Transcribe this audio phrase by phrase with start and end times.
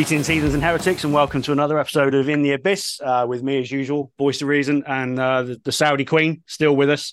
[0.00, 3.42] Greetings, heathens and heretics, and welcome to another episode of In the Abyss uh, with
[3.42, 7.12] me, as usual, Voice of Reason, and uh, the, the, Saudi Queen still with us.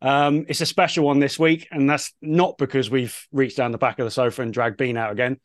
[0.00, 3.76] Um, it's a special one this week, and that's not because we've reached down the
[3.76, 5.40] back of the sofa and dragged Bean out again.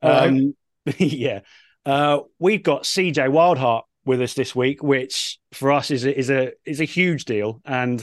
[0.00, 0.54] Um,
[0.96, 1.40] yeah,
[1.84, 6.30] uh, we've got CJ Wildheart with us this week, which for us is a, is
[6.30, 7.60] a is a huge deal.
[7.66, 8.02] And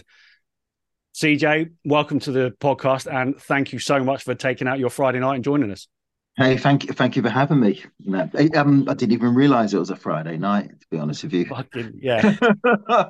[1.15, 5.21] CJ, welcome to the podcast, and thank you so much for taking out your Friday
[5.21, 5.87] night and joining us.
[6.37, 7.83] Hey, thank you, thank you for having me.
[8.13, 10.69] I, um, I didn't even realize it was a Friday night.
[10.69, 12.35] To be honest with you, Fucking, yeah,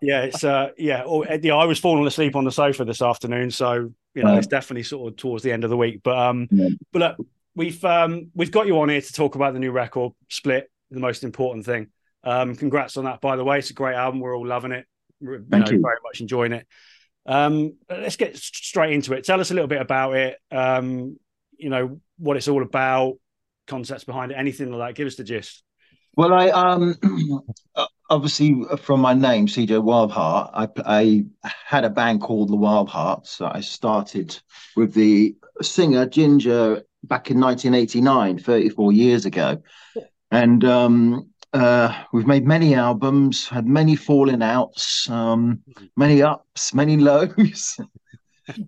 [0.00, 1.56] yeah, it's uh, yeah, or, yeah.
[1.56, 5.12] I was falling asleep on the sofa this afternoon, so you know, it's definitely sort
[5.12, 6.02] of towards the end of the week.
[6.04, 6.68] But um, yeah.
[6.92, 10.12] but look, we've um, we've got you on here to talk about the new record,
[10.28, 11.88] Split, the most important thing.
[12.22, 13.58] Um, congrats on that, by the way.
[13.58, 14.20] It's a great album.
[14.20, 14.86] We're all loving it.
[15.20, 15.80] We're, Thank know, you.
[15.80, 16.66] Very much enjoying it.
[17.26, 19.24] Um, let's get straight into it.
[19.24, 20.38] Tell us a little bit about it.
[20.52, 21.18] Um,
[21.58, 23.14] you know what it's all about,
[23.66, 24.96] concepts behind it, anything like that.
[24.96, 25.62] Give us the gist.
[26.16, 26.96] Well, I um
[28.10, 33.40] obviously from my name, CJ Wildheart, I I had a band called the Wild Wildhearts.
[33.40, 34.38] I started
[34.76, 39.62] with the singer Ginger back in 1989, 34 years ago,
[40.30, 45.60] and um, uh, we've made many albums, had many falling outs, um,
[45.96, 47.78] many ups, many lows.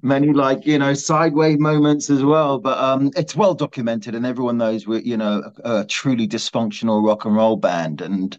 [0.03, 4.59] many like you know sideways moments as well but um it's well documented and everyone
[4.59, 8.01] knows we're you know a, a truly dysfunctional rock and roll band.
[8.01, 8.37] And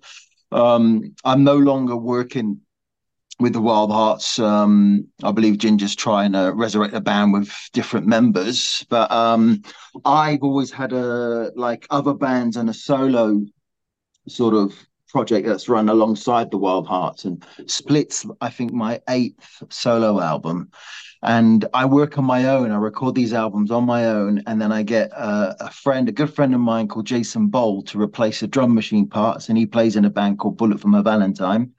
[0.52, 2.60] um i'm no longer working
[3.40, 8.86] with the Wildhearts um i believe ginger's trying to resurrect the band with different members
[8.90, 9.62] but um
[10.06, 13.42] i've always had a like other bands and a solo
[14.28, 14.76] sort of
[15.10, 20.70] project that's run alongside the Wildhearts and splits i think my eighth solo album
[21.24, 22.72] and I work on my own.
[22.72, 26.12] I record these albums on my own, and then I get uh, a friend, a
[26.12, 29.66] good friend of mine called Jason Bowld, to replace the drum machine parts, and he
[29.66, 31.72] plays in a band called Bullet for My Valentine,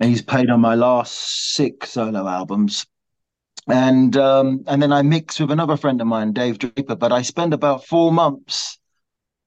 [0.00, 2.86] and he's played on my last six solo albums.
[3.68, 6.96] And um, and then I mix with another friend of mine, Dave Draper.
[6.96, 8.78] But I spend about four months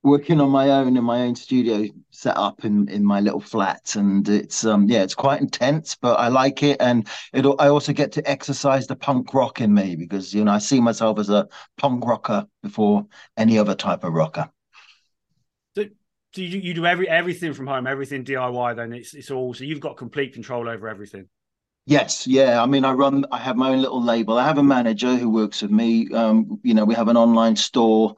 [0.05, 3.95] working on my own in my own studio set up in in my little flat
[3.95, 7.91] and it's um yeah it's quite intense but i like it and it i also
[7.91, 11.29] get to exercise the punk rock in me because you know i see myself as
[11.29, 13.05] a punk rocker before
[13.35, 14.47] any other type of rocker
[15.75, 15.85] so,
[16.33, 19.63] so you, you do every everything from home everything diy then it's it's all so
[19.63, 21.27] you've got complete control over everything
[21.88, 22.63] Yes, yeah.
[22.63, 23.27] I mean, I run.
[23.31, 24.39] I have my own little label.
[24.39, 26.09] I have a manager who works with me.
[26.11, 28.15] Um, you know, we have an online store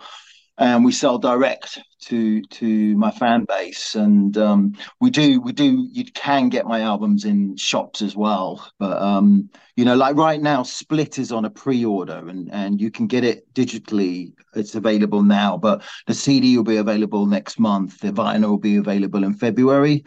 [0.58, 3.96] and we sell direct to to my fan base.
[3.96, 8.68] And um, we do we do you can get my albums in shops as well.
[8.80, 12.90] But um, you know like right now split is on a pre-order and and you
[12.92, 14.34] can get it digitally.
[14.56, 18.00] It's available now but the cd will be available next month.
[18.00, 20.04] The vinyl will be available in february.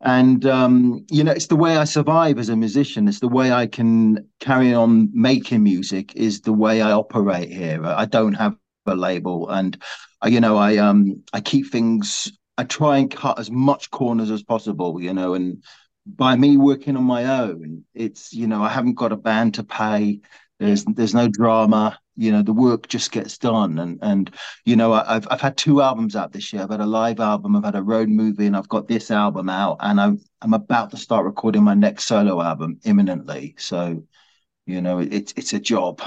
[0.00, 3.08] And um, you know it's the way i survive as a musician.
[3.08, 7.82] It's the way i can carry on making music is the way i operate here.
[7.86, 8.56] I don't have
[8.92, 9.48] label.
[9.48, 9.80] And
[10.24, 14.30] uh, you know i um i keep things i try and cut as much corners
[14.30, 15.62] as possible you know and
[16.06, 19.64] by me working on my own it's you know i haven't got a band to
[19.64, 20.20] pay.
[20.60, 21.98] There's there's no drama.
[22.16, 23.78] You know the work just gets done.
[23.78, 24.30] And and
[24.64, 26.62] you know i've i've had two albums out this year.
[26.62, 29.48] I've had a live album i've had a road movie and i've got this album
[29.48, 33.56] out and i'm i'm about to start recording my next solo album imminently.
[33.58, 34.04] So
[34.66, 36.00] you know it's it's a job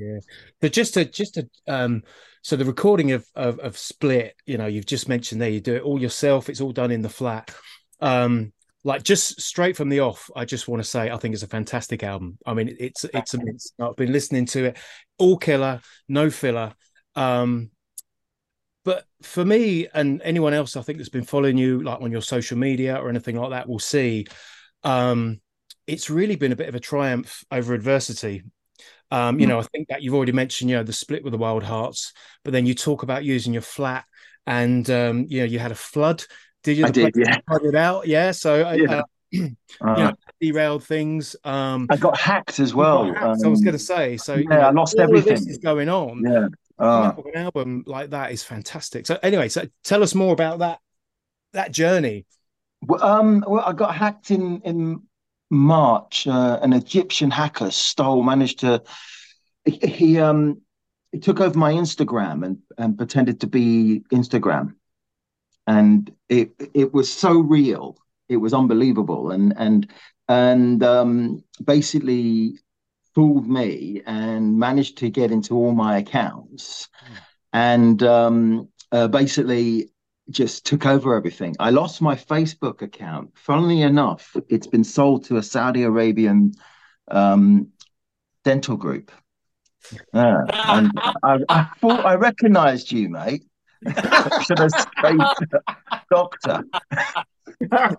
[0.00, 0.18] yeah.
[0.60, 2.02] But just to just to um
[2.42, 5.76] so the recording of, of of Split, you know, you've just mentioned there, you do
[5.76, 7.54] it all yourself, it's all done in the flat.
[8.00, 8.52] Um
[8.82, 11.48] like just straight from the off, I just want to say I think it's a
[11.48, 12.38] fantastic album.
[12.46, 13.72] I mean, it's it's immense.
[13.78, 14.78] I've been listening to it,
[15.18, 16.74] all killer, no filler.
[17.14, 17.70] Um,
[18.84, 22.22] but for me and anyone else, I think that's been following you, like on your
[22.22, 24.26] social media or anything like that, will see.
[24.82, 25.40] Um,
[25.86, 28.42] it's really been a bit of a triumph over adversity.
[29.10, 29.50] Um, you hmm.
[29.50, 32.12] know, I think that you've already mentioned, you know, the split with the Wildhearts,
[32.44, 34.04] but then you talk about using your flat,
[34.46, 36.24] and um, you know, you had a flood.
[36.62, 36.86] Did you?
[36.86, 37.38] I did, yeah.
[37.48, 38.30] Flooded out, yeah.
[38.32, 38.94] So, uh, yeah.
[38.94, 39.02] Uh,
[39.32, 40.12] you know, uh.
[40.40, 41.36] derailed things.
[41.44, 43.06] Um, I got hacked as well.
[43.06, 44.16] Hacked, um, I was going to say.
[44.16, 45.34] So, yeah, you know, I lost everything.
[45.34, 46.22] this is going on.
[46.24, 46.48] Yeah.
[46.78, 49.06] Uh, an album like that is fantastic.
[49.06, 50.80] So, anyway, so tell us more about that
[51.52, 52.26] that journey.
[52.82, 55.02] Well, um, well, I got hacked in in
[55.50, 58.82] March, uh, an Egyptian hacker stole, managed to
[59.64, 60.60] he um
[61.12, 64.74] he took over my Instagram and and pretended to be Instagram,
[65.66, 67.98] and it it was so real,
[68.28, 69.90] it was unbelievable, and and
[70.28, 72.58] and um, basically
[73.14, 77.16] fooled me and managed to get into all my accounts, mm.
[77.52, 79.90] and um, uh, basically
[80.30, 81.56] just took over everything.
[81.58, 83.32] I lost my Facebook account.
[83.36, 86.52] Funnily enough, it's been sold to a Saudi Arabian
[87.10, 87.68] um,
[88.44, 89.10] dental group.
[90.14, 90.92] Yeah, and
[91.22, 93.42] I, I thought I recognised you, mate.
[94.44, 95.16] Should have said
[96.10, 96.64] doctor.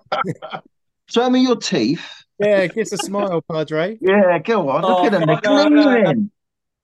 [1.08, 2.06] Show me your teeth.
[2.40, 3.98] Yeah, give us a smile, Padre.
[4.00, 4.82] Yeah, go on.
[4.82, 5.26] Look Oh, at them.
[5.28, 5.84] They're no, no, no.
[5.84, 6.32] gleaming.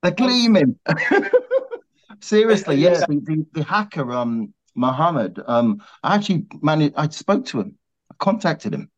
[0.04, 0.80] They're gleaming.
[2.20, 3.06] Seriously, yeah.
[3.08, 6.96] The, the, the hacker, um, Mohammed, um, I actually managed.
[6.96, 7.78] I spoke to him.
[8.12, 8.90] I contacted him.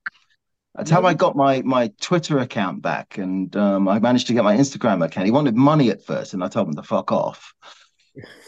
[0.75, 4.43] That's how I got my my Twitter account back, and um, I managed to get
[4.43, 5.25] my Instagram account.
[5.25, 7.53] He wanted money at first, and I told him to fuck off.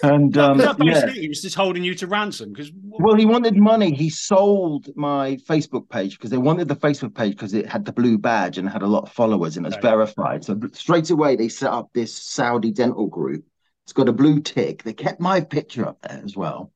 [0.04, 1.12] And um, that yeah.
[1.12, 3.94] he was just holding you to ransom because Well, he wanted money.
[3.94, 7.94] He sold my Facebook page because they wanted the Facebook page because it had the
[7.94, 9.88] blue badge and had a lot of followers and it was Okay.
[9.88, 10.44] verified.
[10.44, 13.46] So straight away they set up this Saudi dental group.
[13.86, 14.84] It's got a blue tick.
[14.84, 16.72] They kept my picture up there as well.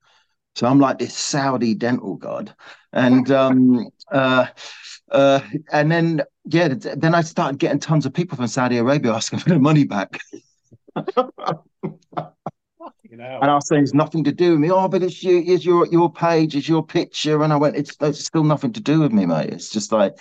[0.56, 2.56] So I'm like this Saudi dental god.
[2.94, 4.48] And um uh
[5.12, 5.42] uh
[5.72, 9.50] and then yeah, then I started getting tons of people from Saudi Arabia asking for
[9.50, 10.20] their money back.
[13.10, 14.72] you know And I was saying it's nothing to do with me.
[14.72, 17.44] Oh, but it's you, it's your your page, it's your picture.
[17.44, 19.50] And I went, it's, it's still nothing to do with me, mate.
[19.50, 20.18] It's just like,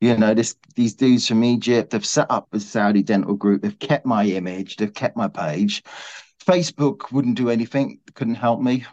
[0.00, 3.78] you know, this these dudes from Egypt, they've set up a Saudi dental group, they've
[3.78, 5.82] kept my image, they've kept my page.
[6.44, 8.84] Facebook wouldn't do anything, couldn't help me.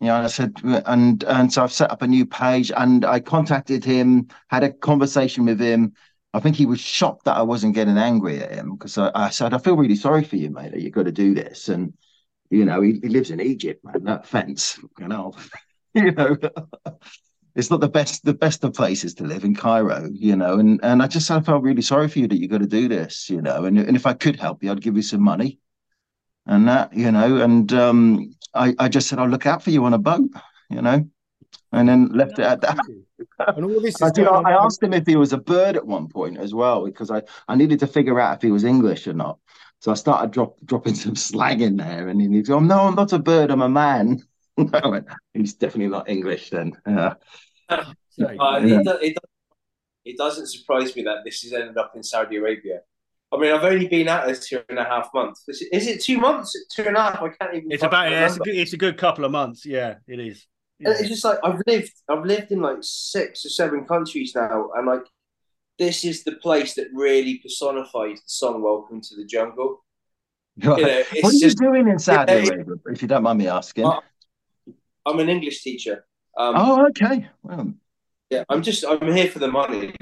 [0.00, 0.54] You know, and I said,
[0.86, 4.72] and and so I've set up a new page and I contacted him, had a
[4.72, 5.92] conversation with him.
[6.32, 9.30] I think he was shocked that I wasn't getting angry at him because I, I
[9.30, 11.68] said, I feel really sorry for you, mate, that you've got to do this.
[11.68, 11.92] And
[12.50, 14.04] you know, he, he lives in Egypt, man.
[14.04, 15.34] No offense, you know.
[15.94, 16.36] you know,
[17.54, 20.58] it's not the best the best of places to live in Cairo, you know.
[20.58, 22.88] And and I just I felt really sorry for you that you've got to do
[22.88, 23.64] this, you know.
[23.64, 25.58] And and if I could help you, I'd give you some money,
[26.46, 27.38] and that, you know.
[27.38, 30.28] And um, I I just said I'll look out for you on a boat,
[30.68, 31.08] you know,
[31.72, 32.78] and then left it at that.
[33.38, 35.86] And all this is I, did, I asked him if he was a bird at
[35.86, 39.06] one point as well because I, I needed to figure out if he was English
[39.06, 39.38] or not.
[39.80, 43.12] So I started drop, dropping some slang in there, and he's going, "No, I'm not
[43.12, 43.50] a bird.
[43.50, 44.20] I'm a man."
[44.74, 47.14] I went, "He's definitely not English then." Yeah.
[47.70, 47.84] Uh,
[48.16, 48.80] Yeah.
[48.82, 49.16] it, it,
[50.04, 52.80] it doesn't surprise me that this has ended up in Saudi Arabia.
[53.32, 55.44] I mean, I've only been at this two and a half months.
[55.46, 56.56] Is it, is it two months?
[56.74, 57.22] Two and a half?
[57.22, 57.70] I can't even.
[57.70, 59.64] it's about yeah, it's, a good, it's a good couple of months.
[59.64, 60.46] Yeah, it is.
[60.80, 61.92] And It's just like I've lived.
[62.08, 65.04] I've lived in like six or seven countries now, and like
[65.78, 69.84] this is the place that really personifies the song "Welcome to the Jungle."
[70.62, 70.76] You know,
[71.12, 72.38] it's what are just you doing in Saudi Yeah.
[72.38, 73.86] Arabia, if you don't mind me asking?
[73.86, 74.00] Uh,
[75.06, 76.04] I'm an English teacher.
[76.36, 77.28] Um, oh, okay.
[77.42, 77.72] Well,
[78.28, 79.94] Yeah, I'm just I'm here for the money.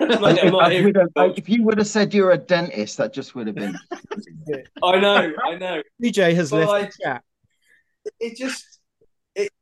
[0.00, 2.96] I'm I- not- I'm not here would if you would have said you're a dentist,
[2.98, 3.76] that just would have been.
[4.82, 5.82] I know, I know.
[6.02, 7.22] DJ has Well, left I- the chat.
[8.20, 8.64] It just
[9.34, 9.52] it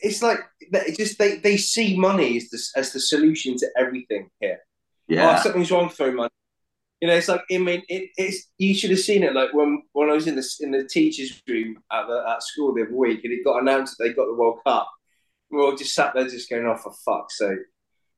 [0.00, 4.30] it's like it just they, they see money as the as the solution to everything
[4.40, 4.60] here.
[5.12, 5.90] Oh, something's wrong.
[5.90, 6.30] Throw money.
[7.00, 9.34] You know, it's like I mean, it, it's you should have seen it.
[9.34, 12.74] Like when when I was in the in the teachers' room at the at school
[12.74, 14.88] the other week, and it got announced that they got the World Cup.
[15.50, 17.58] We all just sat there, just going, "Oh, for fuck's sake!"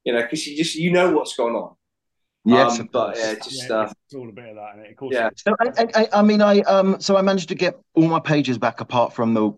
[0.05, 1.75] You know, because you just you know what's going on.
[2.45, 3.19] yes, Um, but course.
[3.23, 4.77] yeah, just Yeah, uh, it's all a bit of that.
[4.77, 4.91] innit?
[4.91, 5.29] Of course, Yeah.
[5.37, 8.57] So I, I, I mean, I um, so I managed to get all my pages
[8.59, 9.53] back apart from the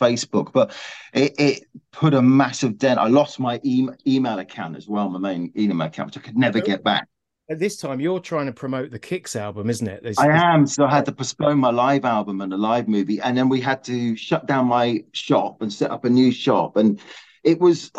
[0.00, 0.72] Facebook, but
[1.12, 3.00] it, it put a massive dent.
[3.00, 6.38] I lost my e- email account as well, my main email account, which I could
[6.38, 7.08] never get back.
[7.50, 10.02] At this time, you're trying to promote the Kicks album, isn't it?
[10.04, 13.20] There's- I am, so I had to postpone my live album and a live movie,
[13.20, 16.76] and then we had to shut down my shop and set up a new shop,
[16.76, 17.00] and
[17.42, 17.90] it was.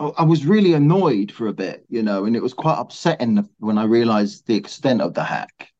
[0.00, 3.76] I was really annoyed for a bit, you know, and it was quite upsetting when
[3.76, 5.70] I realized the extent of the hack.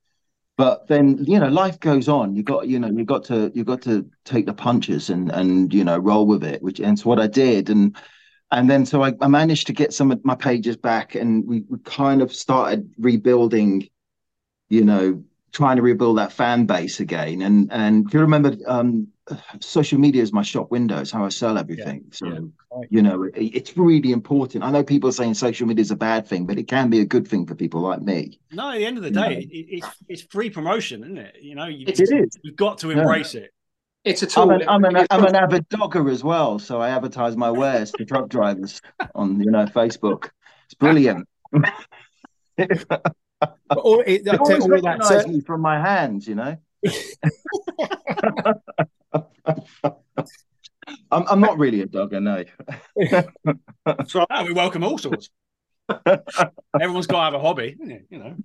[0.59, 2.37] But then, you know, life goes on.
[2.37, 5.73] You got, you know, you got to, you got to take the punches and and
[5.73, 7.71] you know roll with it, which and so what I did.
[7.71, 7.97] And
[8.51, 11.65] and then so I, I managed to get some of my pages back, and we,
[11.71, 13.89] we kind of started rebuilding,
[14.69, 17.41] you know, trying to rebuild that fan base again.
[17.41, 19.09] And and if you remember, um,
[19.61, 21.01] social media is my shop window.
[21.01, 22.05] It's how I sell everything.
[22.11, 22.39] So yeah.
[22.73, 22.87] Right.
[22.91, 24.65] you know, it, it's really important.
[24.65, 27.01] I know people are saying social media is a bad thing, but it can be
[27.01, 28.41] a good thing for people like me.
[28.53, 31.37] No, at the end of the day, it, it's it's free promotion, isn't it?
[31.41, 32.39] You know, you, It is.
[32.43, 32.99] you've got to Yeah.
[32.99, 33.53] embrace it.
[34.05, 34.45] It's a tool.
[34.45, 37.93] I'm an, I'm an I'm an avid dogger as well, so I advertise my wares
[37.93, 38.81] to truck drivers
[39.15, 40.31] on you know Facebook.
[40.67, 41.29] It's brilliant.
[43.69, 45.03] But all, it, They always all that.
[45.05, 46.57] So, me from my hands, you know.
[51.11, 52.45] I'm I'm not really a dogger, no.
[53.87, 55.31] Oh, we welcome all sorts.
[56.81, 57.77] Everyone's got to have a hobby.
[58.11, 58.37] You know.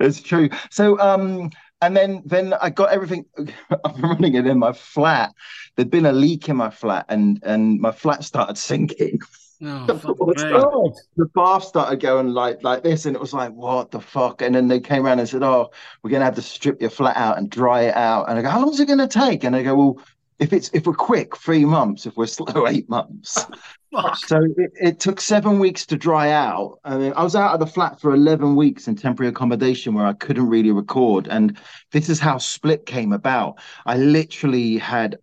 [0.00, 0.48] It's true.
[0.70, 1.50] So, um,
[1.80, 3.24] and then then I got everything
[3.70, 5.32] up and running, and then my flat
[5.76, 9.20] there'd been a leak in my flat, and and my flat started sinking.
[9.64, 14.42] Oh, the bath started going like like this, and it was like, what the fuck?
[14.42, 15.70] And then they came around and said, "Oh,
[16.02, 18.50] we're gonna have to strip your flat out and dry it out." And I go,
[18.50, 19.98] "How long is it gonna take?" And they go, "Well,
[20.40, 22.06] if it's if we're quick, three months.
[22.06, 23.46] If we're slow, eight months."
[24.26, 26.80] so it, it, took seven weeks to dry out.
[26.84, 30.06] I mean, I was out of the flat for eleven weeks in temporary accommodation where
[30.06, 31.56] I couldn't really record, and
[31.92, 33.60] this is how Split came about.
[33.86, 35.18] I literally had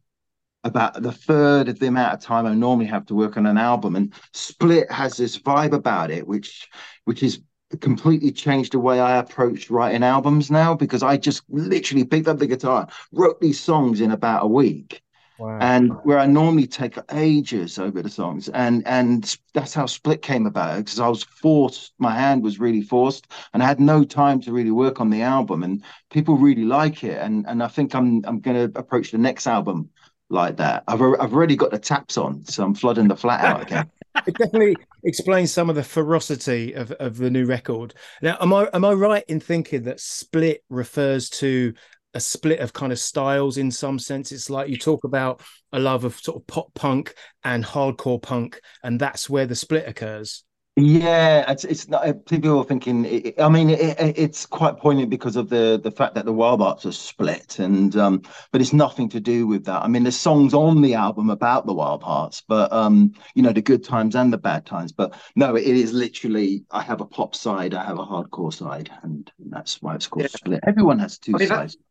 [0.70, 3.58] about the third of the amount of time I normally have to work on an
[3.58, 3.96] album.
[3.96, 6.70] And Split has this vibe about it, which
[7.06, 7.42] which is
[7.82, 12.40] completely changed the way I approach writing albums now because I just literally picked up
[12.40, 15.02] the guitar, wrote these songs in about a week.
[15.38, 15.58] Wow.
[15.62, 20.46] And where I normally take ages over the songs, and and that's how Split came
[20.46, 24.42] about because I was forced, my hand was really forced, and I had no time
[24.42, 25.64] to really work on the album.
[25.64, 29.18] And people really like it, and and I think I'm I'm going to approach the
[29.18, 29.90] next album
[30.30, 30.84] like that.
[30.88, 33.90] I've I've already got the taps on, so I'm flooding the flat out again.
[34.28, 37.94] it definitely explains some of the ferocity of, of the new record.
[38.22, 41.74] Now, am I am I right in thinking that split refers to
[42.16, 44.32] a split of kind of styles in some sense?
[44.32, 48.60] It's like you talk about a love of sort of pop punk and hardcore punk,
[48.84, 50.44] and that's where the split occurs.
[50.82, 53.06] Yeah, it's it's not people are thinking.
[53.06, 56.86] It, I mean, it, it's quite poignant because of the the fact that the Wildhearts
[56.86, 58.22] are split, and um,
[58.52, 59.84] but it's nothing to do with that.
[59.84, 63.62] I mean, there's songs on the album about the Wildhearts, but um, you know, the
[63.62, 64.92] good times and the bad times.
[64.92, 66.64] But no, it is literally.
[66.72, 70.24] I have a pop side, I have a hardcore side, and that's why it's called
[70.24, 70.30] yeah.
[70.30, 70.60] split.
[70.66, 71.76] Everyone has two I mean, sides.
[71.76, 71.82] That,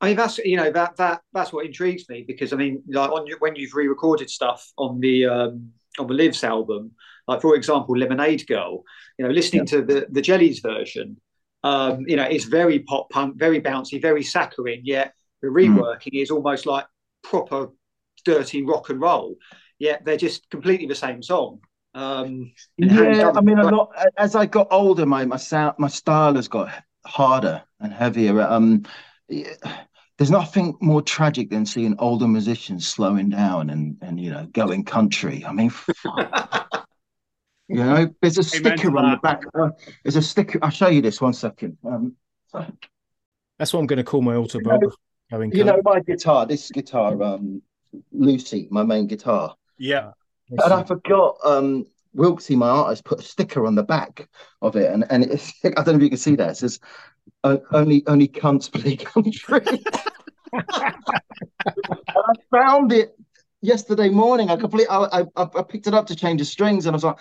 [0.00, 3.10] I mean, that's you know that that that's what intrigues me because I mean, like
[3.10, 6.92] on when you've re-recorded stuff on the um, on the Lives album
[7.28, 8.82] like for example, Lemonade Girl.
[9.18, 9.78] You know, listening yeah.
[9.78, 11.20] to the the Jellys version,
[11.62, 14.82] um, you know, it's very pop punk, very bouncy, very saccharine.
[14.84, 15.56] Yet the hmm.
[15.56, 16.22] reworking mm.
[16.22, 16.86] is almost like
[17.22, 17.68] proper
[18.24, 19.36] dirty rock and roll.
[19.78, 21.60] Yet they're just completely the same song.
[21.94, 26.34] Um, yeah, I mean, a lot as I got older, my my sound, my style
[26.34, 26.70] has got
[27.06, 28.40] harder and heavier.
[28.40, 28.84] Um,
[29.28, 29.54] yeah,
[30.16, 34.84] there's nothing more tragic than seeing older musicians slowing down and and you know going
[34.84, 35.44] country.
[35.44, 35.72] I mean,
[37.68, 39.42] You know, there's a sticker on the back.
[39.54, 39.70] Uh,
[40.02, 40.58] there's a sticker.
[40.62, 41.76] I'll show you this one second.
[41.84, 42.16] Um,
[43.58, 44.96] That's what I'm going to call my autobiography.
[45.30, 46.46] You know, you know my guitar.
[46.46, 47.60] This guitar, um,
[48.10, 49.54] Lucy, my main guitar.
[49.76, 50.12] Yeah.
[50.50, 51.36] And I forgot.
[51.44, 54.28] Um, Wilksy, my artist, put a sticker on the back
[54.62, 56.50] of it, and and it's, I don't know if you can see that.
[56.50, 56.80] It says,
[57.44, 59.60] "Only only cunts play country."
[60.54, 63.14] I found it
[63.60, 64.50] yesterday morning.
[64.50, 67.04] I completely, I, I, I picked it up to change the strings, and I was
[67.04, 67.18] like,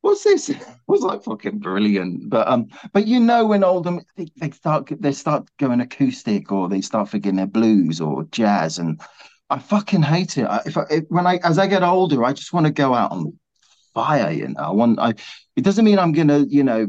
[0.00, 0.50] what's this?
[0.86, 2.30] Was like fucking brilliant.
[2.30, 6.68] But um, but you know when Oldham they, they start they start going acoustic or
[6.68, 9.00] they start thinking their blues or jazz, and
[9.50, 10.44] I fucking hate it.
[10.44, 12.94] I, if I if, when I as I get older, I just want to go
[12.94, 13.38] out on
[13.94, 14.30] fire.
[14.30, 15.14] You know, I want I.
[15.56, 16.86] It doesn't mean I'm gonna you know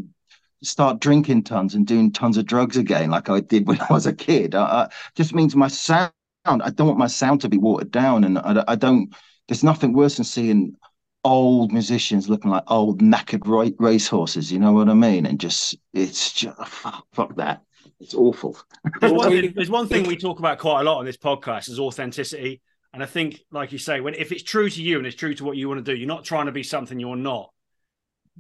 [0.62, 4.06] start drinking tons and doing tons of drugs again like I did when I was
[4.06, 4.56] a kid.
[4.56, 6.12] I, I just means my sound.
[6.46, 9.14] I don't want my sound to be watered down, and I, I don't.
[9.48, 10.76] There's nothing worse than seeing
[11.24, 14.52] old musicians looking like old knackered ra- racehorses.
[14.52, 15.26] You know what I mean?
[15.26, 17.62] And just it's just fuck, ah, fuck that.
[18.00, 18.58] It's awful.
[19.02, 21.70] There's one, thing, there's one thing we talk about quite a lot on this podcast
[21.70, 22.62] is authenticity.
[22.94, 25.34] And I think, like you say, when if it's true to you and it's true
[25.36, 27.52] to what you want to do, you're not trying to be something you're not.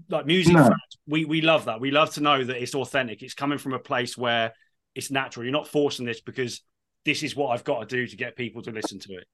[0.09, 0.69] Like music, no.
[1.07, 1.81] we we love that.
[1.81, 3.21] We love to know that it's authentic.
[3.21, 4.53] It's coming from a place where
[4.95, 5.43] it's natural.
[5.43, 6.61] You're not forcing this because
[7.05, 9.27] this is what I've got to do to get people to listen to it.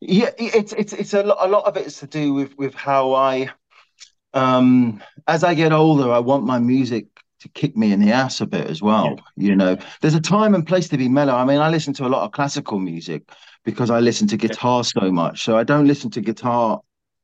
[0.00, 1.38] Yeah, it's it's it's a lot.
[1.40, 3.50] A lot of it is to do with with how I,
[4.32, 7.06] um, as I get older, I want my music
[7.40, 9.16] to kick me in the ass a bit as well.
[9.36, 9.48] Yeah.
[9.48, 11.34] You know, there's a time and place to be mellow.
[11.34, 13.28] I mean, I listen to a lot of classical music
[13.64, 15.42] because I listen to guitar so much.
[15.42, 16.80] So I don't listen to guitar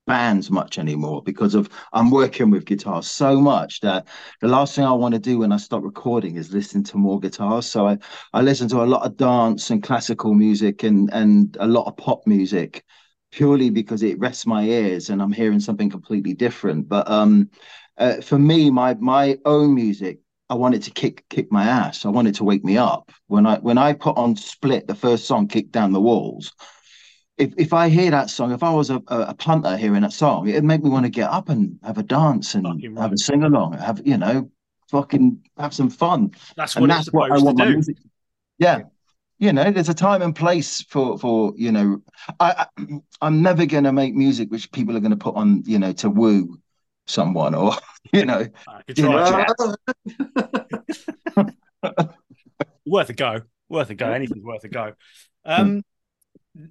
[0.06, 4.08] bands much anymore because of I'm working with guitars so much that
[4.40, 7.20] the last thing I want to do when I stop recording is listen to more
[7.20, 7.66] guitars.
[7.66, 7.98] So I,
[8.32, 11.96] I listen to a lot of dance and classical music and and a lot of
[11.96, 12.84] pop music
[13.32, 16.88] purely because it rests my ears and I'm hearing something completely different.
[16.88, 17.50] But um
[17.98, 22.04] uh, for me, my my own music I want it to kick kick my ass.
[22.04, 23.12] I want it to wake me up.
[23.28, 26.52] When I when I put on Split, the first song, "Kick Down the Walls,"
[27.40, 30.46] if, if I hear that song, if I was a, a punter hearing that song,
[30.46, 32.98] it'd make me want to get up and have a dance and right.
[32.98, 34.50] have a sing along, have you know,
[34.90, 36.32] fucking have some fun.
[36.56, 37.96] That's what, that's what I want my music.
[38.58, 38.82] Yeah.
[39.38, 42.02] You know, there's a time and place for for you know.
[42.38, 42.84] I, I
[43.22, 46.58] I'm never gonna make music which people are gonna put on you know to woo
[47.06, 47.72] someone or
[48.12, 48.46] you know.
[48.94, 49.74] You know.
[52.86, 53.40] Worth a go.
[53.68, 54.10] worth a go.
[54.10, 54.92] Anything's worth a go.
[55.44, 55.82] Um,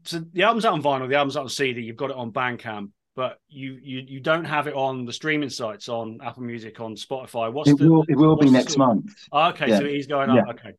[0.04, 1.82] so the album's out on vinyl, the album's out on CD.
[1.82, 5.50] You've got it on Bandcamp, but you you you don't have it on the streaming
[5.50, 7.52] sites on Apple Music, on Spotify.
[7.52, 9.12] What's it the, will it will be the next month.
[9.32, 9.80] Oh, okay, Yeah.
[9.80, 10.38] so he's going up.
[10.46, 10.52] Yeah.
[10.54, 10.74] Okay.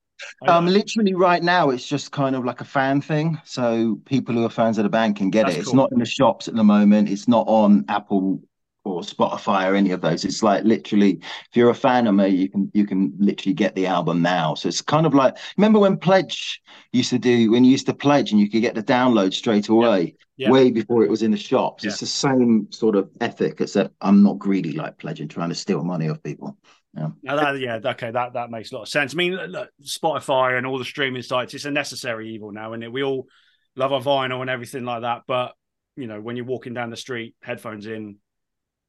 [0.47, 3.41] Um, literally right now, it's just kind of like a fan thing.
[3.45, 5.61] So people who are fans of the band can get That's it.
[5.61, 5.77] It's cool.
[5.77, 7.09] not in the shops at the moment.
[7.09, 8.43] It's not on Apple
[8.85, 10.25] or Spotify or any of those.
[10.25, 13.75] It's like literally, if you're a fan of me, you can you can literally get
[13.75, 14.55] the album now.
[14.55, 17.95] So it's kind of like remember when Pledge used to do when you used to
[17.95, 20.51] pledge and you could get the download straight away, Yeah.
[20.51, 21.85] way before it was in the shops.
[21.85, 21.91] Yeah.
[21.91, 25.55] It's the same sort of ethic, except I'm not greedy like Pledge and trying to
[25.55, 26.57] steal money off people.
[26.93, 29.15] Now that, yeah, okay, that, that makes a lot of sense.
[29.15, 32.93] I mean, look, Spotify and all the streaming sites, it's a necessary evil now, and
[32.93, 33.29] we all
[33.77, 35.23] love our vinyl and everything like that.
[35.29, 35.55] But
[35.97, 38.17] you know, when you're walking down the street, headphones in,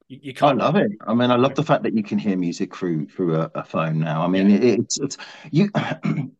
[0.08, 0.58] you, you I can't.
[0.58, 0.90] love it.
[1.06, 3.64] I mean, I love the fact that you can hear music through through a, a
[3.64, 4.22] phone now.
[4.22, 5.16] I mean, it, it's it's
[5.50, 5.70] you.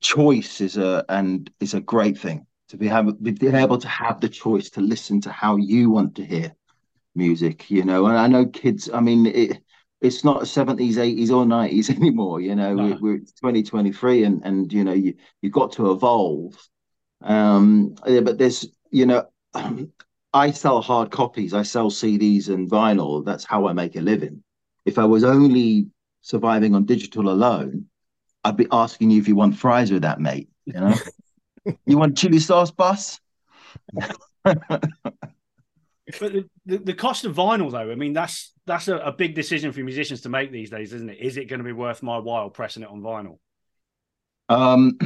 [0.00, 4.20] choice is a and is a great thing to be have be able to have
[4.20, 6.54] the choice to listen to how you want to hear
[7.14, 7.70] music.
[7.70, 8.90] You know, and I know kids.
[8.92, 9.58] I mean, it,
[10.00, 12.40] it's not seventies, eighties, or nineties anymore.
[12.40, 12.84] You know, No.
[12.84, 16.54] we, we're twenty twenty three, and and you know, you you've got to evolve.
[17.22, 19.26] Um, yeah, but there's you know.
[20.32, 21.54] I sell hard copies.
[21.54, 23.24] I sell CDs and vinyl.
[23.24, 24.42] That's how I make a living.
[24.84, 25.88] If I was only
[26.22, 27.86] surviving on digital alone,
[28.44, 30.48] I'd be asking you if you want fries with that, mate.
[30.64, 30.94] You know,
[31.86, 33.20] you want chili sauce, boss?
[36.18, 39.34] But the, the, the cost of vinyl, though, I mean, that's that's a, a big
[39.34, 41.18] decision for musicians to make these days, isn't it?
[41.20, 43.38] Is it going to be worth my while pressing it on vinyl?
[44.48, 44.98] Um,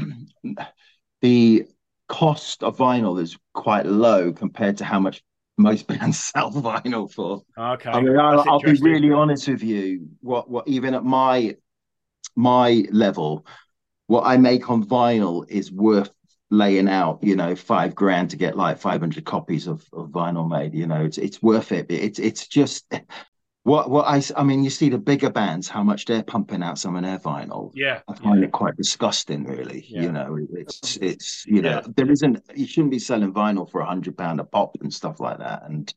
[1.20, 1.66] the
[2.08, 5.22] cost of vinyl is quite low compared to how much
[5.56, 7.42] most bands sell vinyl for.
[7.56, 10.08] Okay, I mean, I'll, I'll be really honest with you.
[10.20, 11.56] What, what, even at my
[12.36, 13.46] my level,
[14.06, 16.10] what I make on vinyl is worth
[16.50, 17.20] laying out.
[17.22, 20.74] You know, five grand to get like five hundred copies of, of vinyl made.
[20.74, 21.86] You know, it's it's worth it.
[21.90, 22.92] It's it's just
[23.64, 24.62] what what I s- I mean.
[24.62, 27.70] You see the bigger bands, how much they're pumping out some of their vinyl.
[27.74, 28.46] Yeah, I find yeah.
[28.46, 29.84] it quite disgusting, really.
[29.88, 30.02] Yeah.
[30.02, 31.92] You know, it's it's you know Yeah.
[31.96, 35.18] there isn't you shouldn't be selling vinyl for a hundred pound a pop and stuff
[35.18, 35.92] like that, and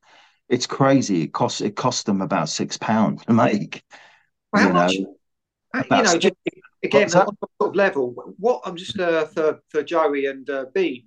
[0.50, 1.24] it's crazy.
[1.24, 3.84] It costs it cost them about six pounds to make.
[4.54, 5.14] Well, how you much- know,
[5.74, 6.34] Uh, you That's- know, just,
[6.84, 10.66] again, on that sort of level, what I'm just uh, for for Joey and uh,
[10.74, 11.04] Bean,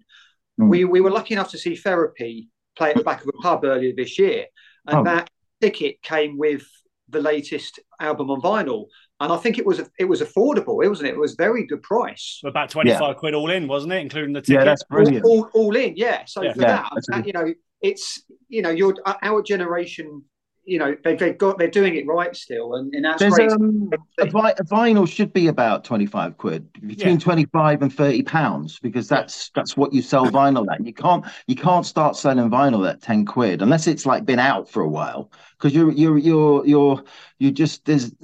[0.60, 0.68] Mm.
[0.68, 3.64] we we were lucky enough to see Therapy play at the back of a pub
[3.64, 4.44] earlier this year,
[4.86, 5.04] and Oh.
[5.04, 6.62] that ticket came with
[7.08, 8.86] the latest album on vinyl,
[9.18, 11.14] and I think it was it was affordable, wasn't it?
[11.14, 12.40] It was very good price.
[12.44, 14.60] About twenty five quid all in, wasn't it, including the ticket?
[14.60, 15.24] yeah, that's brilliant.
[15.24, 16.24] All, all, all in, yeah.
[16.26, 16.52] So Yeah.
[16.52, 20.22] for Yeah, that, that, you know, it's you know, your uh, our generation,
[20.70, 23.50] you know, they've, they've got they're doing it right still, and, and that's There's great.
[23.50, 27.24] um, a, vi- a vinyl should be about 25 quid between Yeah.
[27.24, 31.56] 25 and 30 pounds because that's that's what you sell vinyl at you can't you
[31.56, 35.32] can't start selling vinyl at 10 quid unless it's like been out for a while
[35.58, 37.02] because you're you're you're you're
[37.40, 38.14] you just there's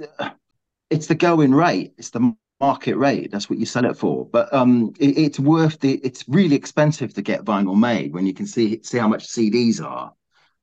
[0.89, 4.51] it's the going rate it's the market rate that's what you sell it for but
[4.53, 8.47] um it, it's worth the it's really expensive to get vinyl made when you can
[8.47, 10.13] see see how much CDs are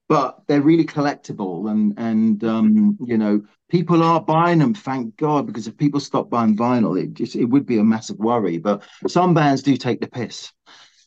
[0.08, 5.46] but they're really collectible and and um you know people are buying them thank god
[5.46, 8.82] because if people stop buying vinyl it just it would be a massive worry but
[9.06, 10.52] some bands do take the piss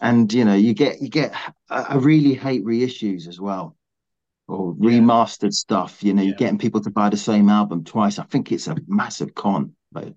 [0.01, 1.33] and you know you get you get
[1.69, 3.75] i I really hate reissues as well
[4.47, 4.89] or Yeah.
[4.89, 6.27] remastered stuff you know Yeah.
[6.29, 9.75] you're getting people to buy the same album twice i think it's a massive con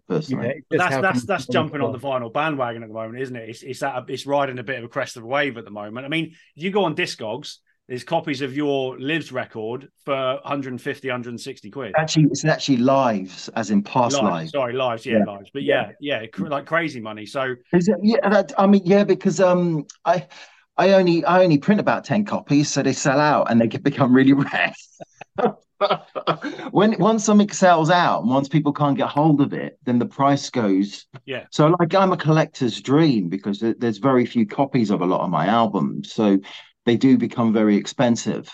[0.09, 3.21] personally Yeah, it But that's that's that's jumping on the vinyl bandwagon at the moment,
[3.21, 3.49] isn't it?
[3.49, 5.71] It's it's that it's riding a bit of a crest of a wave at the
[5.71, 6.07] moment.
[6.07, 7.57] I mean, if you go on Discogs,
[7.90, 11.92] there's copies of your Lives record for 150, 160 quid.
[11.98, 15.24] actually it's actually lives as in past Lives, lives sorry, lives, yeah, Yeah.
[15.24, 17.26] lives, but yeah, yeah, like crazy money.
[17.26, 17.96] So Is it?
[18.00, 20.29] Yeah, that, I mean, yeah, because um, I,
[20.76, 23.83] I only, I only print about ten copies, so they sell out and they can
[23.90, 24.72] become really rare.
[26.70, 30.07] when once something sells out, and once people can't get hold of it, then the
[30.07, 31.07] price goes.
[31.26, 31.46] Yeah.
[31.50, 35.31] So, like, I'm a collector's dream because there's very few copies of a lot of
[35.31, 36.38] my albums, so
[36.87, 38.49] they do become very expensive.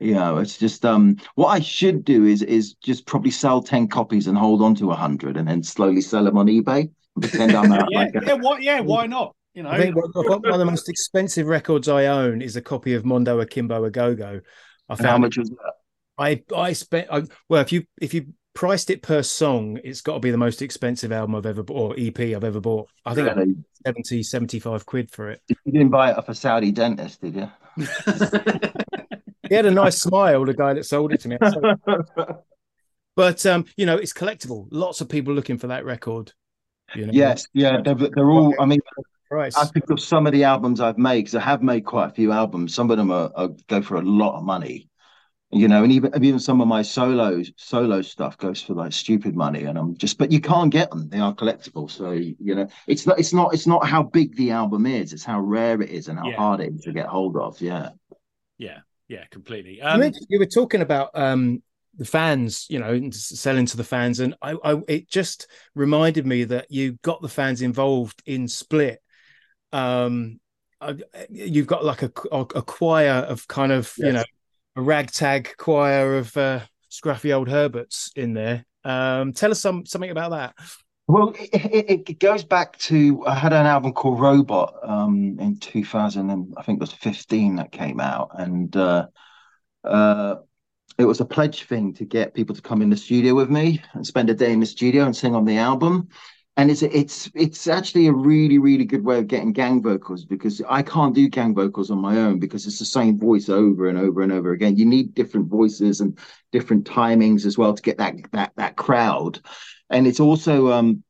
[0.00, 3.88] You know, it's just um, what I should do is is just probably sell ten
[3.88, 6.90] copies and hold on to a hundred, and then slowly sell them on eBay.
[7.20, 9.34] Pretend I'm out yeah, like a yeah, why, yeah, why not?
[9.54, 12.62] You know, I think one one of the most expensive records I own is a
[12.62, 14.40] copy of Mondo Akimbo a Go Go.
[14.88, 15.72] I And how much was that?
[16.16, 20.14] I I spent I, well if you if you priced it per song, it's got
[20.14, 22.88] to be the most expensive album I've ever bought or EP I've ever bought.
[23.06, 23.54] I think Really?
[23.54, 25.40] paid 70, 75 quid for it.
[25.46, 27.48] You didn't buy it off a Saudi dentist, did you?
[29.48, 31.38] He had a nice smile, the guy that sold it to me.
[33.14, 34.66] But um, you know, it's collectible.
[34.70, 36.32] Lots of people looking for that record.
[36.94, 37.12] You know?
[37.14, 38.54] Yes, yeah, they're, they're all.
[38.60, 38.80] I mean,
[39.30, 39.56] Price.
[39.56, 42.12] I think of some of the albums I've made because I have made quite a
[42.12, 42.74] few albums.
[42.74, 44.88] Some of them are, are, go for a lot of money,
[45.50, 49.34] you know, and even even some of my solo solo stuff goes for like stupid
[49.34, 49.64] money.
[49.64, 51.90] And I'm just, but you can't get them; they are collectible.
[51.90, 55.24] So you know, it's not it's not it's not how big the album is; it's
[55.24, 56.36] how rare it is and how yeah.
[56.36, 57.58] hard it is to get hold of.
[57.62, 57.90] Yeah,
[58.58, 59.80] yeah, yeah, completely.
[59.80, 61.62] Um, you were talking about um
[61.96, 66.44] the fans, you know, selling to the fans, and I, I, it just reminded me
[66.44, 69.00] that you got the fans involved in Split
[69.72, 70.40] um
[71.28, 74.06] you've got like a, a choir of kind of yes.
[74.06, 74.24] you know
[74.78, 78.64] a ragtag choir of uh, scruffy old herberts in there.
[78.84, 80.54] Um tell us some something about that.
[81.08, 86.30] Well it, it, goes back to i had an album called robot um in 2000
[86.30, 88.30] and i think it was 15 that came out.
[88.38, 89.08] And uh
[89.82, 90.36] uh
[90.96, 93.82] it was a pledge thing to get people to come in the studio with me
[93.94, 96.08] and spend a day in the studio and sing on the album
[96.58, 100.60] and it's it's it's actually a really really good way of getting gang vocals because
[100.68, 103.96] I can't do gang vocals on my own because it's the same voice over and
[103.96, 104.76] over and over again.
[104.76, 106.18] You need different voices and
[106.50, 109.40] different timings as well to get that that that crowd,
[109.88, 111.04] and it's also um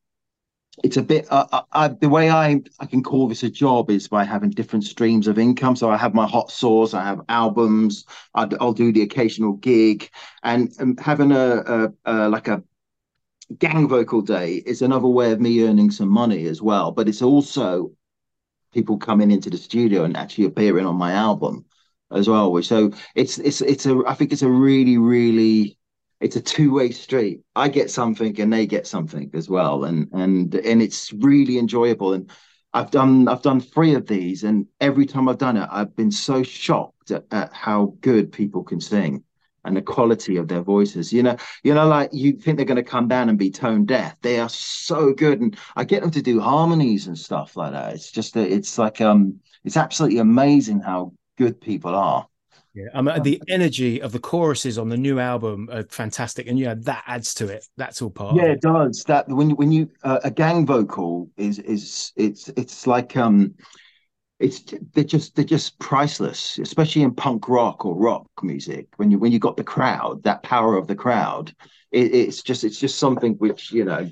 [0.85, 3.49] it's a bit uh, I, uh, uh, the way I I can call this a
[3.51, 5.77] job is by having different streams of income.
[5.77, 10.11] So I have my hot sauce, I have albums, i will do the occasional gig,
[10.43, 12.63] and, and having a, a, a like a
[13.59, 17.23] gang vocal day is another way of me earning some money as well but it's
[17.23, 17.91] also
[18.73, 21.65] people coming into the studio and actually appearing on my album
[22.11, 25.79] as well so it's it's it's a i think it's a really really
[26.21, 27.43] it's a two-way street.
[27.55, 32.13] I get something and they get something as well and and and it's really enjoyable
[32.13, 32.31] and
[32.75, 36.11] i've done i've done three of these and every time i've done it i've been
[36.11, 39.23] so shocked at, at how good people can sing
[39.69, 41.13] and the quality of their voices.
[41.13, 43.85] You know, you know, like you think they're going to come down and be tone
[43.85, 44.17] deaf.
[44.23, 47.95] They are so good, and I get them to do harmonies and stuff like that.
[47.95, 52.27] It's just, it's like, um, it's absolutely amazing how good people are.
[52.75, 56.59] Yeah, I mean, the energy of the choruses on the new album are fantastic, and
[56.59, 57.67] yeah, that adds to it.
[57.77, 58.37] That's all part.
[58.37, 58.51] Yeah, it.
[58.53, 59.05] it does.
[59.05, 63.55] That when when you uh, a gang vocal is is it's it's like um
[64.39, 64.63] it's
[64.95, 68.87] they're just they're just priceless, especially in punk rock or rock music.
[68.97, 71.53] When you when you got the crowd, that power of the crowd,
[71.91, 74.09] it, it's just it's just something which you know,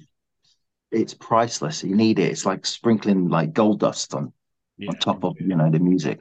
[0.90, 1.84] it's priceless.
[1.84, 2.30] You need it.
[2.32, 4.32] It's like sprinkling like gold dust on
[4.78, 4.88] yeah.
[4.88, 6.20] on top of you know the music.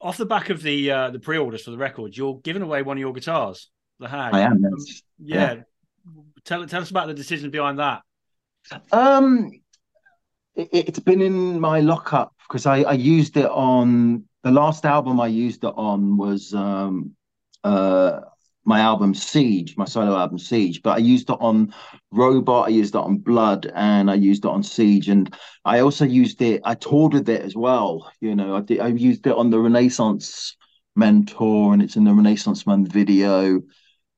[0.00, 2.96] Off the back of the uh, the pre-orders for the record, you're giving away one
[2.96, 4.34] of your guitars, the Hag.
[4.34, 4.64] I am.
[4.64, 4.74] Um,
[5.22, 5.52] yeah.
[5.52, 5.62] yeah.
[6.44, 8.02] Tell tell us about the decision behind that.
[8.90, 9.52] Um,
[10.56, 15.20] it, has been in my lockup because I, I used it on the last album
[15.20, 17.16] I used it on was um,
[17.64, 18.20] uh,
[18.64, 20.82] my album Siege, my solo album Siege.
[20.82, 21.74] But I used it on
[22.12, 25.08] Robot, I used it on Blood, and I used it on Siege.
[25.08, 28.10] And I also used it, I toured with it as well.
[28.20, 30.56] You know, I did I used it on the Renaissance
[30.94, 33.62] Men tour, and it's in the Renaissance Man video.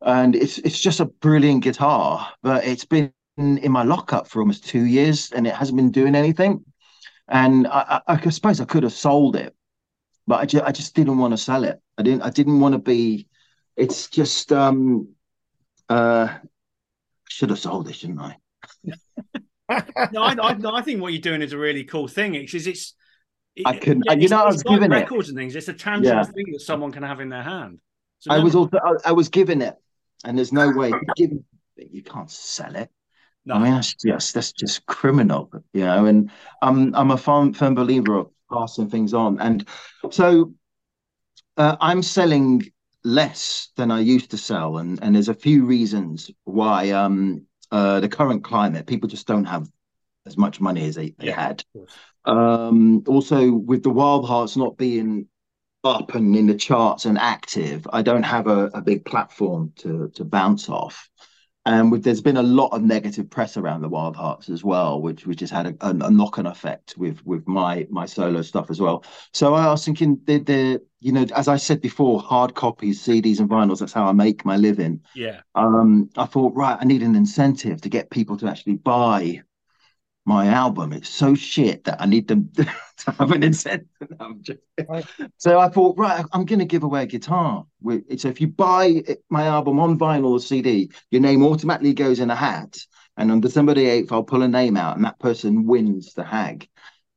[0.03, 4.67] And it's it's just a brilliant guitar, but it's been in my lockup for almost
[4.67, 6.65] two years and it hasn't been doing anything.
[7.29, 9.55] And I, I, I suppose I could have sold it,
[10.27, 11.81] but I just, I just didn't want to sell it.
[11.97, 13.29] I didn't I didn't want to be.
[13.77, 15.09] It's just um
[15.89, 16.29] uh
[17.29, 18.37] should have sold it, shouldn't I?
[20.13, 22.35] no, I, I, I, think what you're doing is a really cool thing.
[22.35, 22.95] It's it's.
[23.55, 25.33] It, I can, yeah, you know, I was like giving records it.
[25.33, 25.57] and things.
[25.57, 26.23] It's a tangible yeah.
[26.23, 27.81] thing that someone can have in their hand.
[28.31, 29.75] I was also, I, I, was given it,
[30.25, 31.45] and there's no way you,
[31.77, 32.89] you can't sell it.
[33.49, 33.55] No.
[33.55, 36.05] I mean, that's just that's just criminal, you know.
[36.05, 36.31] And
[36.61, 39.67] I'm I'm a firm, firm believer of passing things on, and
[40.11, 40.53] so
[41.57, 42.71] uh, I'm selling
[43.05, 46.91] less than I used to sell, and and there's a few reasons why.
[46.91, 49.71] Um, uh, the current climate, people just don't have
[50.27, 51.65] as much money as they, they yeah, had.
[52.25, 55.27] Um, also, with the Wildhearts not being
[55.85, 60.11] up and in the charts and active, I don't have a, a big platform to
[60.15, 61.11] to bounce off.
[61.67, 65.27] And with, there's been a lot of negative press around the Wildhearts as well, which
[65.27, 68.81] which has had a, a, a knock-on effect with with my my solo stuff as
[68.81, 69.05] well.
[69.35, 73.39] So I was thinking, the the you know, as I said before, hard copies, CDs,
[73.39, 73.81] and vinyls.
[73.81, 75.01] That's how I make my living.
[75.15, 75.41] Yeah.
[75.55, 79.43] Um, I thought, right, I need an incentive to get people to actually buy
[80.29, 80.93] my album.
[80.93, 83.89] It's so shit that I need them to have an incentive.
[84.89, 85.05] Right.
[85.39, 87.67] So I thought, right, I'm going to give away a guitar.
[88.17, 92.31] So if you buy my album on vinyl or CD, your name automatically goes in
[92.31, 92.79] a hat.
[93.17, 96.23] And on December the 8th, I'll pull a name out and that person wins the
[96.23, 96.69] hag.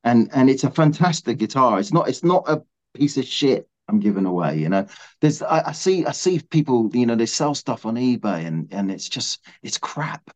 [0.04, 1.80] And and it's a fantastic guitar.
[1.80, 2.63] It's not it's not a
[2.95, 4.58] piece of shit I'm giving away.
[4.58, 4.88] You know,
[5.19, 8.67] there's I, I see I see people, you know, they sell stuff on eBay and
[8.71, 10.32] and it's just it's crap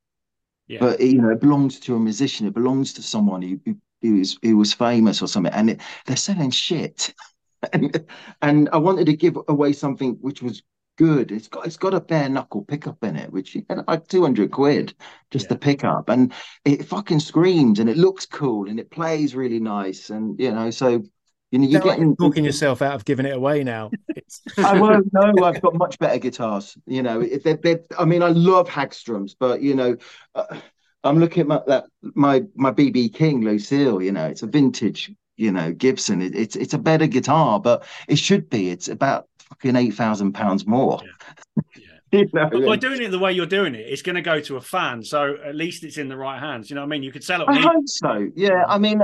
[0.68, 0.80] Yeah.
[0.80, 2.48] But you know, it belongs to a musician.
[2.48, 5.82] It belongs to someone who who, who was who was famous or something, and it,
[6.06, 7.14] they're selling shit.
[7.74, 8.06] and,
[8.42, 10.64] and I wanted to give away something which was
[10.98, 11.32] good.
[11.32, 14.94] It's got it's got a bare knuckle pickup in it, which like two hundred quid
[15.32, 15.50] just yeah.
[15.50, 20.10] the pickup, and it fucking screams and it looks cool and it plays really nice,
[20.10, 21.04] and you know, so
[21.64, 23.92] you know, you're getting talking yourself out of giving it away now.
[24.58, 25.34] I won't know.
[25.44, 26.78] I've got much better guitars.
[26.86, 29.98] You know, if they're, they're, I mean, I love Hagstroms, but you know.
[30.34, 30.60] Uh,
[31.04, 34.02] I'm looking at my that my my BB King Lucille.
[34.02, 36.22] You know, it's a vintage you know Gibson.
[36.22, 38.70] It, it's it's a better guitar, but it should be.
[38.70, 41.00] It's about fucking eight thousand pounds more.
[41.04, 41.62] Yeah.
[42.12, 42.20] yeah.
[42.20, 44.40] you know, but by doing it the way you're doing it, it's going to go
[44.42, 45.04] to a fan.
[45.04, 46.70] So at least it's in the right hands.
[46.70, 47.04] You know what I mean?
[47.04, 47.50] You could sell it.
[47.50, 48.30] I hope so.
[48.36, 48.64] Yeah.
[48.68, 49.02] I mean,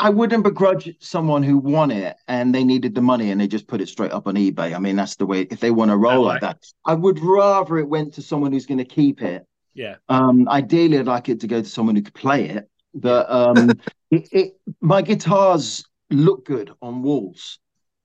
[0.00, 3.66] I wouldn't begrudge someone who won it and they needed the money and they just
[3.66, 4.72] put it straight up on eBay.
[4.74, 5.42] I mean, that's the way.
[5.50, 8.66] If they want to roll like that, I would rather it went to someone who's
[8.66, 9.44] going to keep it.
[9.74, 9.96] Yeah.
[10.08, 10.48] Um.
[10.48, 12.68] Ideally, I'd like it to go to someone who could play it.
[12.94, 13.70] But um,
[14.10, 17.58] it, it, my guitars look good on walls.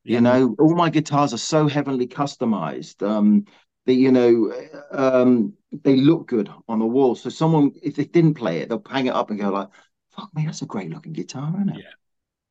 [0.06, 3.08] You know, all my guitars are so heavily customized.
[3.08, 3.46] Um,
[3.86, 4.54] that you know,
[4.92, 5.54] um,
[5.84, 7.16] they look good on the wall.
[7.16, 9.70] So someone, if they didn't play it, they'll hang it up and go like,
[10.16, 11.92] "Fuck me, that's a great looking guitar, isn't it?" Yeah,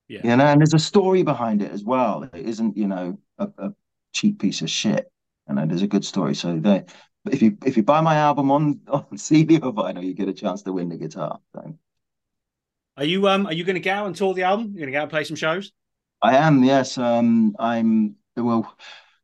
[0.08, 0.20] yeah.
[0.24, 2.24] You know, and there's a story behind it as well.
[2.24, 3.74] It isn't, you know, a, a
[4.12, 5.10] cheap piece of shit.
[5.48, 6.34] You know, there's a good story.
[6.34, 6.84] So they,
[7.30, 10.32] if you if you buy my album on on CD or vinyl, you get a
[10.32, 11.40] chance to win the guitar.
[11.54, 11.78] So.
[12.96, 14.66] Are you um are you going to go out and tour the album?
[14.74, 15.72] You're going to go out and play some shows?
[16.22, 16.98] I am, yes.
[16.98, 18.76] Um, I'm well.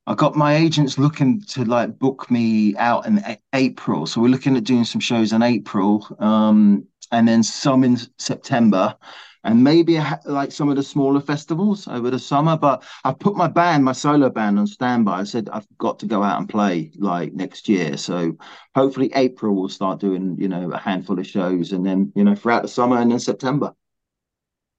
[0.06, 4.28] I got my agents looking to like book me out in a- April, so we're
[4.28, 8.96] looking at doing some shows in April, um, and then some in September,
[9.44, 12.56] and maybe like some of the smaller festivals over the summer.
[12.56, 15.20] But I put my band, my solo band, on standby.
[15.20, 18.36] I said I've got to go out and play like next year, so
[18.74, 22.34] hopefully April we'll start doing you know a handful of shows, and then you know
[22.34, 23.72] throughout the summer and then September.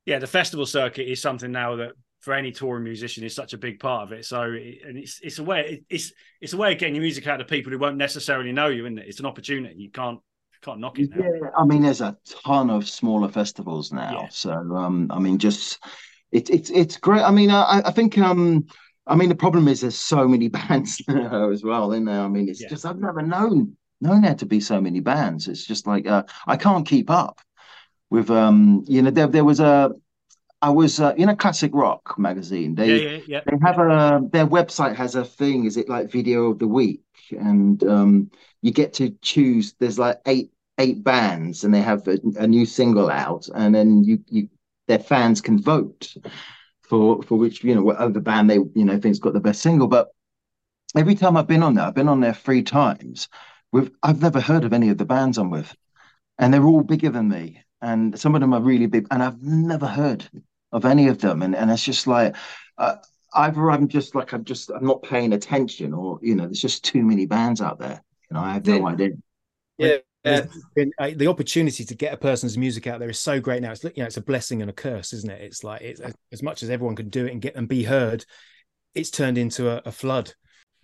[0.06, 3.58] Yeah, the festival circuit is something now that for any touring musician is such a
[3.58, 4.26] big part of it.
[4.26, 6.12] So, and it's it's a way it's
[6.42, 8.86] it's a way of getting your music out to people who won't necessarily know you,
[8.86, 9.08] isn't it?
[9.08, 9.76] It's an opportunity.
[9.76, 10.20] You can't
[10.62, 11.10] can't knock it.
[11.16, 11.26] Now.
[11.26, 14.22] Yeah, I mean, there's a ton of smaller festivals now.
[14.24, 14.28] Yeah.
[14.30, 15.80] So, um, I mean, just
[16.32, 17.22] it's it's it's great.
[17.22, 18.66] I mean, I I think um.
[19.08, 22.22] I mean, the problem is there's so many bands now as well in there.
[22.22, 22.70] I mean, it's yeah.
[22.70, 25.48] just I've never known known there to be so many bands.
[25.48, 27.42] It's just like uh, I can't keep up
[28.10, 29.92] with um you know there there was a
[30.62, 32.76] I was uh, in a classic rock magazine.
[32.76, 33.42] They yeah, yeah, yeah.
[33.46, 35.66] they have a their website has a thing.
[35.66, 37.02] Is it like video of the week?
[37.32, 39.74] And um, you get to choose.
[39.80, 44.04] There's like eight eight bands, and they have a, a new single out, and then
[44.04, 44.50] you you
[44.88, 46.14] their fans can vote
[46.82, 49.88] for for which you know whatever band they you know think's got the best single.
[49.88, 50.10] But
[50.96, 53.28] every time I've been on there, I've been on there three times.
[53.72, 55.76] With I've never heard of any of the bands I'm with,
[56.38, 59.42] and they're all bigger than me and some of them are really big and i've
[59.42, 60.30] never heard
[60.72, 62.36] of any of them, and and it's just like.
[62.78, 62.96] Uh,
[63.34, 66.84] either I'm just like I'm just I'm not paying attention, or you know, there's just
[66.84, 68.02] too many bands out there.
[68.30, 69.10] You know, I have no idea.
[69.78, 70.42] Yeah, uh,
[71.16, 73.72] the opportunity to get a person's music out there is so great now.
[73.72, 75.42] It's you know, it's a blessing and a curse, isn't it?
[75.42, 78.26] It's like it's as much as everyone can do it and get and be heard,
[78.94, 80.34] it's turned into a, a flood.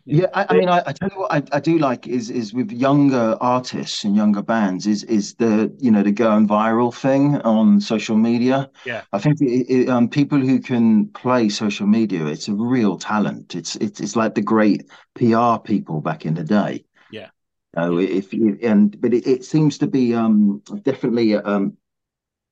[0.08, 2.54] Yeah, I, I mean, I, I, tell you what, I, I do like is is
[2.54, 7.38] with younger artists and younger bands is is the you know the going viral thing
[7.42, 8.70] on social media.
[8.86, 13.00] Yeah, I think it, it, um, people who can play social media, it's a real
[13.00, 13.56] talent.
[13.56, 16.86] It's it's it's like the great PR people back in the day.
[17.10, 17.30] Yeah.
[17.76, 18.08] Oh, yeah.
[18.08, 21.78] if you and but it, it seems to be um definitely um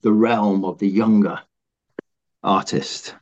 [0.01, 1.39] the realm of the younger
[2.41, 3.13] artist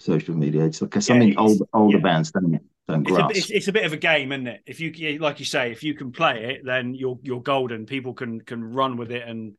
[0.00, 0.64] social media.
[0.64, 2.02] It's like something yeah, old older yeah.
[2.02, 2.62] bands, don't it?
[2.88, 4.62] It's a, it's, it's a, bit of a game, isn't it?
[4.66, 7.84] If you like you say, if you can play it, then you're you're golden.
[7.84, 9.54] People can can run with it, and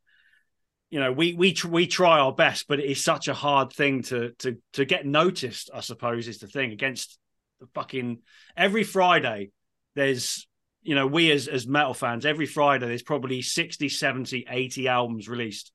[0.90, 4.02] you know we we we try our best, but it is such a hard thing
[4.04, 5.70] to to to get noticed.
[5.72, 7.18] I suppose is the thing against
[7.60, 8.18] the fucking
[8.56, 9.52] every Friday.
[9.94, 10.48] There's
[10.82, 15.28] you know we as as metal fans every Friday there's probably 60, 70, 80 albums
[15.28, 15.70] released.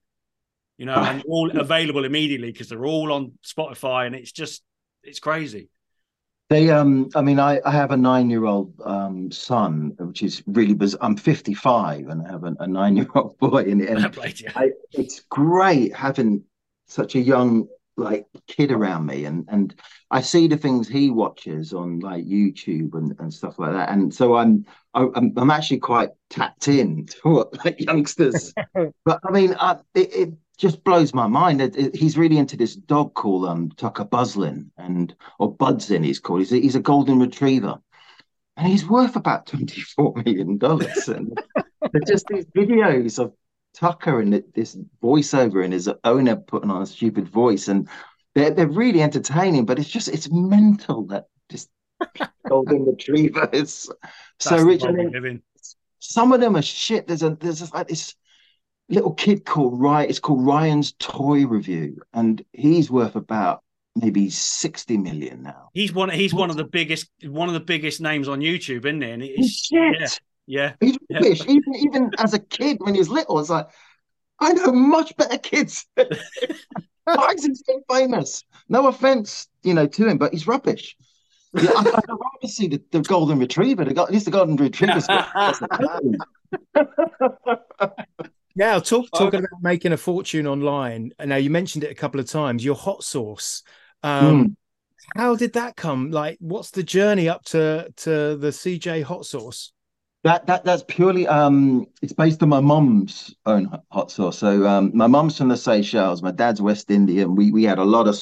[0.78, 4.62] You know, and all available immediately because they're all on Spotify, and it's just
[5.04, 5.70] it's crazy.
[6.50, 11.00] They, um, I mean, I, I have a nine-year-old um, son, which is really bizarre.
[11.02, 14.16] I'm 55 and I have a, a nine-year-old boy, and, and
[14.56, 16.44] I, it's great having
[16.88, 19.74] such a young like kid around me, and and
[20.12, 24.14] I see the things he watches on like YouTube and, and stuff like that, and
[24.14, 28.54] so I'm I'm I'm actually quite tapped in to what like youngsters.
[28.74, 31.62] but I mean, I, it, it just blows my mind.
[31.62, 36.20] It, it, he's really into this dog called um, Tucker Buzzlin, and or Budzyn he's
[36.20, 36.40] called.
[36.40, 37.80] He's a, he's a golden retriever,
[38.58, 41.08] and he's worth about twenty four million dollars.
[41.08, 41.38] and
[42.08, 43.34] just these videos of
[43.74, 47.90] Tucker and this voiceover and his owner putting on a stupid voice, and
[48.34, 49.66] they're they're really entertaining.
[49.66, 51.70] But it's just it's mental that just
[52.50, 53.90] golden retrievers.
[54.40, 54.84] so rich.
[56.00, 57.08] Some of them are shit.
[57.08, 58.16] There's a there's like this
[58.90, 60.10] little kid called Ryan.
[60.10, 63.64] It's called Ryan's Toy Review, and he's worth about
[63.96, 65.70] maybe 60 million now.
[65.74, 69.02] He's one he's one of the biggest one of the biggest names on YouTube, isn't
[69.02, 69.10] he?
[69.10, 70.20] And it's, shit.
[70.48, 70.74] Yeah.
[70.80, 70.80] yeah.
[70.80, 71.20] He's yeah.
[71.48, 73.68] Even even as a kid when he was little, it's like
[74.40, 75.86] I know much better kids.
[77.08, 78.44] He so famous?
[78.68, 80.98] No offense, you know, to him, but he's rubbish.
[81.54, 83.86] Yeah, I, I'd rather see the, the golden retriever.
[83.86, 85.02] The, at least the golden retriever.
[88.56, 91.12] Now, talk, talking about making a fortune online.
[91.24, 92.64] Now, you mentioned it a couple of times.
[92.64, 93.64] Your hot sauce.
[94.02, 94.56] Um, mm.
[95.16, 96.12] How did that come?
[96.12, 99.72] Like, what's the journey up to to the CJ hot sauce?
[100.24, 104.40] That that that's purely um, it's based on my mum's own hot sauce.
[104.40, 107.36] So um, my mum's from the Seychelles, my dad's West Indian.
[107.36, 108.18] We we had a lot of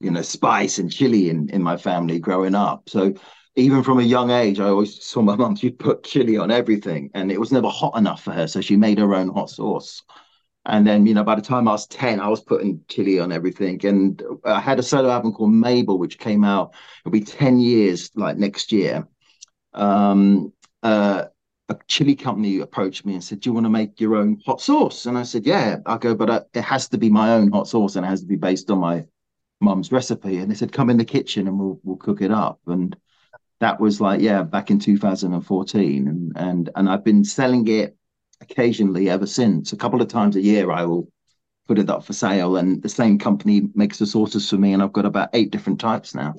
[0.00, 2.88] you know spice and chili in in my family growing up.
[2.88, 3.14] So
[3.56, 7.10] even from a young age, I always saw my mum, she'd put chili on everything
[7.14, 8.46] and it was never hot enough for her.
[8.46, 10.02] So she made her own hot sauce.
[10.66, 13.32] And then, you know, by the time I was 10, I was putting chili on
[13.32, 13.84] everything.
[13.84, 18.10] And I had a solo album called Mable, which came out, it'll be 10 years
[18.14, 19.06] like next year.
[19.74, 21.26] Um, uh,
[21.68, 24.60] a chili company approached me and said, Do you want to make your own hot
[24.60, 25.06] sauce?
[25.06, 25.78] And I said, Yeah.
[25.86, 28.20] I go, but I, it has to be my own hot sauce and it has
[28.20, 29.06] to be based on my
[29.60, 30.38] mum's recipe.
[30.38, 32.60] And they said, Come in the kitchen and we'll we'll cook it up.
[32.66, 32.96] And
[33.64, 37.96] that was like yeah back in 2014 and and and I've been selling it
[38.42, 41.10] occasionally ever since a couple of times a year I will
[41.66, 44.82] put it up for sale and the same company makes the sauces for me and
[44.82, 46.34] I've got about eight different types now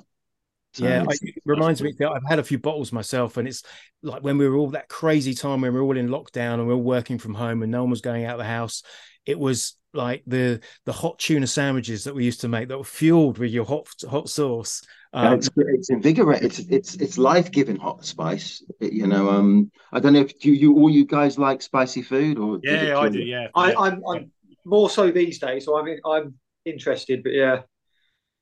[0.75, 3.63] so yeah, it reminds me that I've had a few bottles myself, and it's
[4.03, 6.67] like when we were all that crazy time when we were all in lockdown and
[6.67, 8.83] we are all working from home and no one was going out of the house.
[9.25, 12.83] It was like the the hot tuna sandwiches that we used to make that were
[12.83, 14.81] fueled with your hot hot sauce.
[15.15, 16.45] Um, it's, it's invigorating.
[16.45, 18.61] It's it's it's life giving hot spice.
[18.81, 22.01] It, you know, um, I don't know if you you all you guys like spicy
[22.01, 23.19] food or yeah, yeah I do.
[23.19, 24.31] Yeah, I, am I'm, I'm
[24.65, 25.63] more so these days.
[25.63, 26.33] So I'm I'm
[26.65, 27.61] interested, but yeah.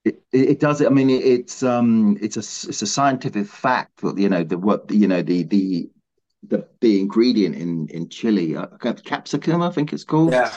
[0.03, 0.87] It, it does it.
[0.87, 4.57] I mean, it, it's um, it's a it's a scientific fact that you know the
[4.57, 5.91] what you know the the
[6.47, 8.65] the the ingredient in in chili, uh,
[9.05, 10.31] capsicum, I think it's called.
[10.31, 10.51] Yeah.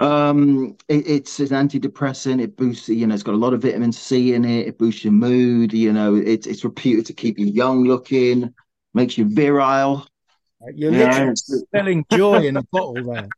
[0.00, 0.28] Yeah.
[0.28, 2.40] Um, it, it's an antidepressant.
[2.40, 4.66] It boosts, you know, it's got a lot of vitamin C in it.
[4.66, 5.72] It boosts your mood.
[5.72, 8.54] You know, it's it's reputed to keep you young looking,
[8.94, 10.06] makes you virile.
[10.74, 11.34] You're yeah, literally
[11.74, 13.28] selling joy in a bottle there.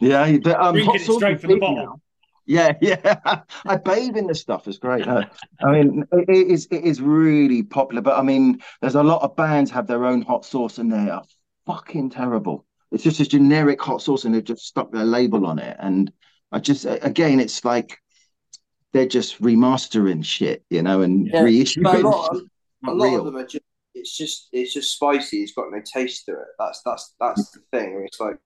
[0.00, 1.76] Yeah, but um, Drink it straight from the bottle.
[1.76, 2.00] Now.
[2.46, 3.42] Yeah, yeah.
[3.64, 4.68] I bathe in this stuff.
[4.68, 5.06] It's great.
[5.06, 5.26] I
[5.64, 8.02] mean, it, it is it is really popular.
[8.02, 11.10] But I mean, there's a lot of bands have their own hot sauce, and they
[11.10, 11.24] are
[11.66, 12.64] fucking terrible.
[12.96, 15.76] It's just a generic hot sauce, and they've just stuck their label on it.
[15.78, 16.10] And
[16.50, 17.98] I just, again, it's like
[18.92, 21.94] they're just remastering shit, you know, and yeah, reissuing.
[21.94, 22.42] A lot, of,
[22.86, 23.64] a lot of them are just.
[23.98, 25.42] It's just it's just spicy.
[25.42, 26.48] It's got no taste to it.
[26.58, 27.92] That's that's that's the thing.
[27.92, 28.36] I mean, it's like,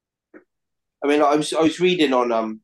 [1.05, 2.61] I mean, I was I was reading on um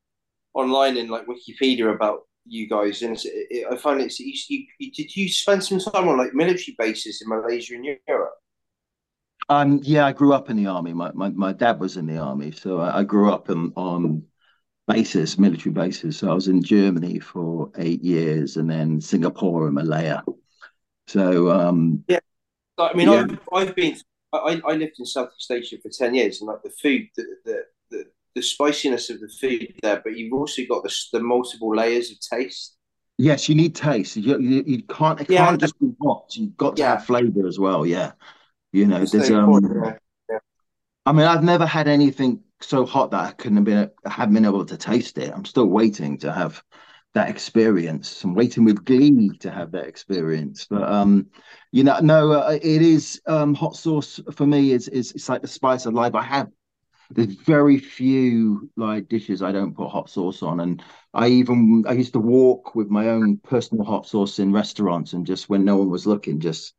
[0.54, 4.92] online in like Wikipedia about you guys, and it, it, I find it's you, you,
[4.92, 8.34] Did you spend some time on like military bases in Malaysia and Europe?
[9.48, 10.92] Um, yeah, I grew up in the army.
[10.92, 14.24] My my, my dad was in the army, so I, I grew up in, on
[14.88, 16.18] bases, military bases.
[16.18, 20.24] So I was in Germany for eight years, and then Singapore and Malaya.
[21.06, 22.18] So um, yeah,
[22.76, 23.26] I mean, yeah.
[23.52, 23.96] I've, I've been.
[24.32, 27.62] I, I lived in Southeast Asia for ten years, and like the food, the the,
[27.90, 32.10] the, the spiciness of the food there, but you've also got the, the multiple layers
[32.10, 32.76] of taste.
[33.18, 34.16] Yes, you need taste.
[34.16, 35.20] You, you, you can't.
[35.20, 36.36] It yeah, can't just be hot.
[36.36, 36.90] You've got to yeah.
[36.90, 37.86] have flavor as well.
[37.86, 38.12] Yeah.
[38.72, 39.62] You know, there's um.
[40.30, 40.38] Yeah.
[41.04, 44.44] I mean, I've never had anything so hot that I couldn't have been have been
[44.44, 45.32] able to taste it.
[45.32, 46.62] I'm still waiting to have
[47.14, 48.22] that experience.
[48.24, 50.66] I'm waiting with glee to have that experience.
[50.68, 51.28] But um,
[51.72, 54.72] you know, no, uh, it is um hot sauce for me.
[54.72, 56.14] Is is it's like the spice of life.
[56.14, 56.48] I have
[57.10, 60.82] there's very few like dishes I don't put hot sauce on, and
[61.14, 65.26] I even I used to walk with my own personal hot sauce in restaurants, and
[65.26, 66.74] just when no one was looking, just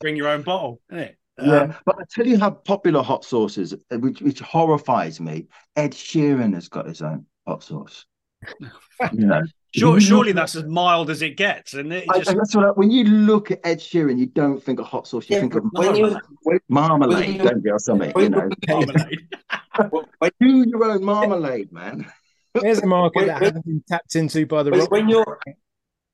[0.00, 3.74] Bring your own bottle, yeah, um, but I tell you how popular hot sauce is,
[3.90, 5.48] uh, which, which horrifies me.
[5.74, 8.06] Ed Sheeran has got his own hot sauce.
[8.60, 9.42] you know,
[9.74, 12.04] sure, surely that's as mild as it gets, and it?
[12.14, 12.36] Just...
[12.36, 15.28] that's what, when you look at Ed Sheeran, you don't think of hot sauce.
[15.28, 18.12] You yeah, think of marmalade, you, marmalade, don't you, or something?
[18.16, 19.28] You know, marmalade.
[20.40, 22.06] Do your own marmalade, man.
[22.54, 24.70] There's a market that hasn't been tapped into by the.
[24.70, 25.40] When, when you're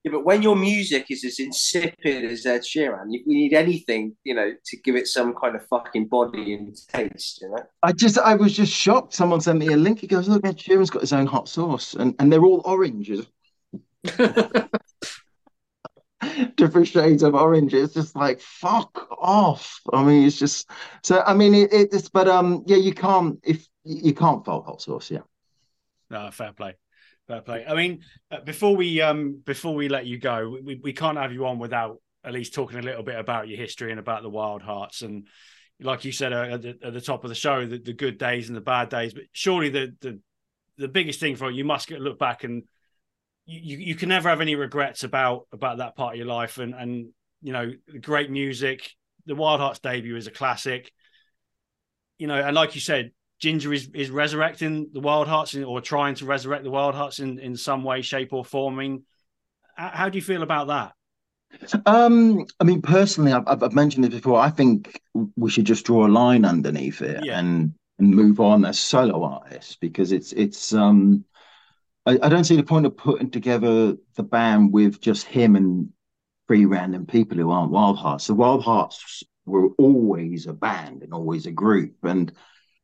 [0.03, 4.17] Yeah, but when your music is as insipid as Ed Sheeran, you, we need anything,
[4.25, 7.63] you know, to give it some kind of fucking body and taste, you know.
[7.83, 9.13] I just, I was just shocked.
[9.13, 9.99] Someone sent me a link.
[9.99, 13.27] He goes, "Look, Ed Sheeran's got his own hot sauce, and and they're all oranges."
[16.57, 17.75] different shades of orange.
[17.75, 19.81] It's just like fuck off.
[19.93, 20.71] I mean, it's just
[21.03, 21.23] so.
[21.27, 25.11] I mean, it, it's but um, yeah, you can't if you can't fault hot sauce.
[25.11, 25.21] Yeah.
[26.11, 26.77] No, fair play.
[27.31, 27.64] Fair play.
[27.64, 28.01] I mean,
[28.33, 31.61] uh, before we um before we let you go, we, we can't have you on
[31.61, 35.28] without at least talking a little bit about your history and about the Wildhearts and
[35.81, 38.18] like you said uh, at, the, at the top of the show, the, the, good
[38.18, 39.14] days and the bad days.
[39.14, 40.18] But surely the the
[40.76, 42.64] the biggest thing for you, you must get, look back and
[43.47, 46.74] you, you can never have any regrets about about that part of your life and
[46.74, 47.11] and
[47.43, 48.91] you know the great music
[49.26, 50.91] the Wildhearts debut is a classic
[52.18, 56.26] you know and like you said ginger is is resurrecting the Wildhearts or trying to
[56.26, 59.05] resurrect the Wildhearts in in some way shape or form I mean,
[59.76, 60.93] how do you feel about that
[61.84, 64.38] um, I mean, personally, I've, I've mentioned it before.
[64.38, 65.01] I think
[65.36, 67.41] we should just draw a line underneath it yeah.
[67.41, 71.24] and and move on as solo artists because it's it's um
[72.07, 75.91] I, I, don't see the point of putting together the band with just him and
[76.49, 78.26] three random people who aren't Wildhearts.
[78.26, 81.95] The Wildhearts were always a band and always a group.
[82.03, 82.32] And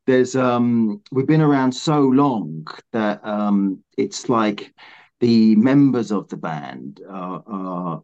[0.06, 4.72] there's um we've been around so long that um it's like
[5.20, 8.02] the members of the band are, are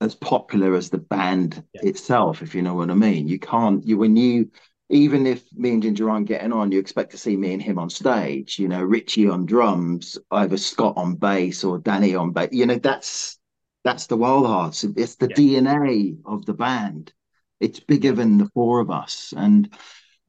[0.00, 1.88] as popular as the band yeah.
[1.88, 3.28] itself, if you know what I mean.
[3.28, 4.50] You can't you when you
[4.88, 7.78] even if me and Ginger aren't getting on, you expect to see me and him
[7.78, 8.58] on stage.
[8.58, 12.50] You know, Richie on drums, either Scott on bass or Danny on bass.
[12.52, 13.38] You know, that's
[13.84, 14.96] that's the Wildhearts.
[14.96, 15.36] It's the yeah.
[15.36, 17.12] DNA of the band.
[17.58, 19.72] It's bigger than the four of us, and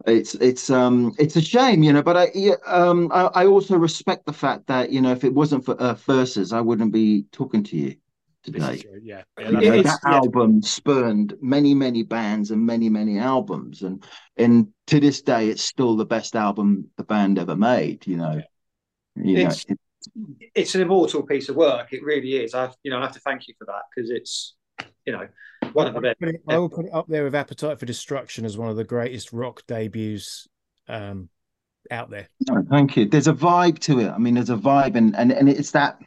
[0.05, 2.03] it's it's um it's a shame, you know.
[2.03, 5.65] But I um I, I also respect the fact that you know if it wasn't
[5.65, 7.95] for Earth Versus, I wouldn't be talking to you
[8.43, 8.83] today.
[9.01, 9.95] Yeah, yeah that yeah.
[10.03, 14.03] album spurned many, many bands and many, many albums, and
[14.37, 18.05] and to this day, it's still the best album the band ever made.
[18.05, 18.41] You know,
[19.15, 19.23] yeah.
[19.23, 19.75] you it's, know,
[20.35, 21.91] it's, it's an immortal piece of work.
[21.91, 22.53] It really is.
[22.53, 24.55] I, you know, I have to thank you for that because it's,
[25.05, 25.27] you know,
[25.77, 26.37] one of the best.
[26.47, 29.31] I will put it up there with Appetite for Destruction as one of the greatest
[29.33, 30.47] rock debuts.
[30.87, 31.29] Um,
[31.91, 32.27] out there.
[32.49, 33.07] No, thank you.
[33.07, 34.09] There's a vibe to it.
[34.09, 35.99] I mean, there's a vibe, and and and it's that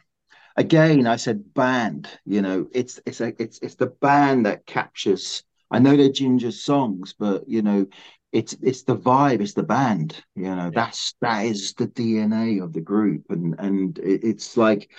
[0.55, 2.07] again, I said band.
[2.25, 5.43] You know, it's it's a it's it's the band that captures.
[5.69, 7.87] I know they're Ginger songs, but you know,
[8.31, 10.23] it's it's the vibe, it's the band.
[10.35, 14.89] You know, that's that is the DNA of the group, and and it's like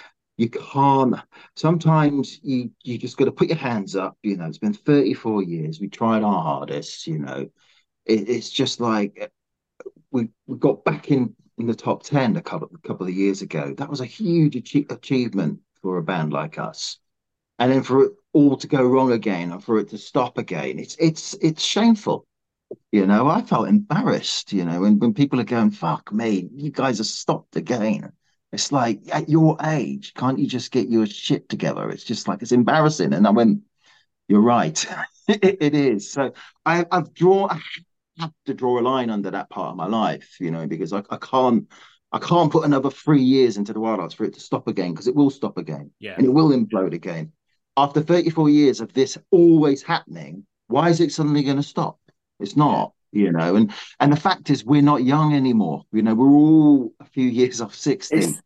[0.42, 1.14] you can't.
[1.54, 4.18] Sometimes you you just got to put your hands up.
[4.24, 5.80] You know, it's been 34 years.
[5.80, 7.06] We tried our hardest.
[7.06, 7.48] You know,
[8.06, 9.28] it, it's just like uh,
[10.10, 13.42] we we got back in in the top 10 a couple, a couple of years
[13.42, 13.74] ago.
[13.78, 16.98] That was a huge achie- achievement for a band like us.
[17.58, 20.78] And then for it all to go wrong again and for it to stop again,
[20.80, 22.26] it's it's it's shameful.
[22.92, 26.70] You know, I felt embarrassed, you know, when, when people are going, fuck me, you
[26.70, 28.12] guys have stopped again.
[28.52, 31.88] It's like at your age, can't you just get your shit together?
[31.88, 33.12] It's just like it's embarrassing.
[33.14, 33.62] And I went,
[34.28, 34.84] You're right.
[35.28, 36.10] it, it is.
[36.10, 36.32] So
[36.66, 37.60] I, I've drawn I
[38.18, 41.02] have to draw a line under that part of my life, you know, because I,
[41.10, 41.66] I can't
[42.12, 45.08] I can't put another three years into the Wildhearts for it to stop again because
[45.08, 45.90] it will stop again.
[45.98, 46.14] Yeah.
[46.16, 47.32] And it will implode again.
[47.78, 51.98] After 34 years of this always happening, why is it suddenly going to stop?
[52.38, 52.92] It's not.
[53.12, 53.56] You know.
[53.56, 55.84] And and the fact is we're not young anymore.
[55.92, 58.16] You know, we're all a few years off 60.
[58.16, 58.42] It's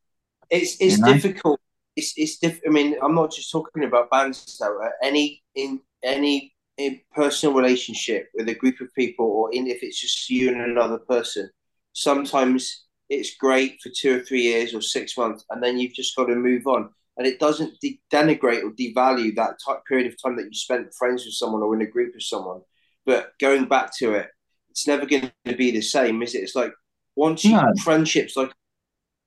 [0.51, 1.61] it's, it's difficult.
[1.97, 4.77] It's it's diff- I mean, I'm not just talking about bands now.
[4.79, 9.83] Uh, any in any a personal relationship with a group of people, or in if
[9.83, 11.49] it's just you and another person,
[11.95, 16.15] sometimes it's great for two or three years or six months, and then you've just
[16.17, 16.91] got to move on.
[17.17, 20.93] And it doesn't de- denigrate or devalue that type period of time that you spent
[20.93, 22.61] friends with someone or in a group with someone.
[23.07, 24.29] But going back to it,
[24.77, 26.43] it's never going to be the same, is it?
[26.43, 26.73] It's like
[27.17, 27.73] once you no.
[27.83, 28.53] friendships like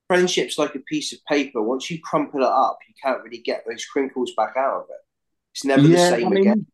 [0.08, 1.62] friendships like a piece of paper.
[1.62, 5.02] Once you crumple it up, you can't really get those crinkles back out of it.
[5.54, 6.66] It's never yeah, the same I mean, again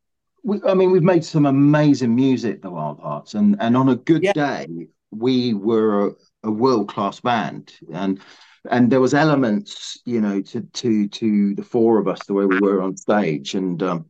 [0.45, 4.23] we, I mean, we've made some amazing music, the Wildhearts, and and on a good
[4.23, 4.33] yeah.
[4.33, 4.67] day,
[5.09, 6.11] we were a,
[6.43, 8.21] a world class band, and
[8.69, 12.45] and there was elements, you know, to to to the four of us, the way
[12.45, 14.05] we were on stage, and um,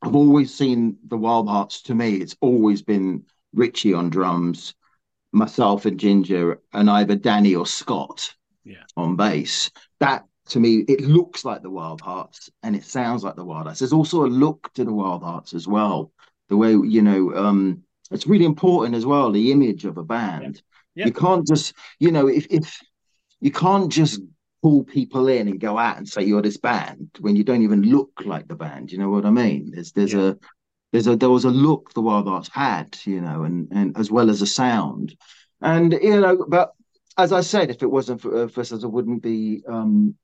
[0.00, 1.82] I've always seen the Wildhearts.
[1.84, 3.24] To me, it's always been
[3.54, 4.74] Richie on drums,
[5.32, 8.34] myself and Ginger, and either Danny or Scott
[8.64, 8.84] yeah.
[8.96, 9.70] on bass.
[10.00, 13.78] That to me, it looks like the Wildhearts and it sounds like the Wildhearts.
[13.78, 16.12] There's also a look to the Wildhearts as well.
[16.48, 19.32] The way you know, um, it's really important as well.
[19.32, 20.56] The image of a band.
[20.56, 20.60] Yeah.
[20.96, 21.06] Yeah.
[21.06, 22.78] You can't just, you know, if if
[23.40, 24.20] you can't just
[24.62, 27.82] pull people in and go out and say you're this band when you don't even
[27.82, 28.90] look like the band.
[28.92, 29.72] You know what I mean?
[29.74, 30.38] There's there's a
[30.94, 34.42] a there was a look the Wildhearts had, you know, and and as well as
[34.42, 35.16] a sound,
[35.60, 36.72] and you know, but
[37.16, 40.16] as I said, if it wasn't for, uh, for us, I wouldn't be um,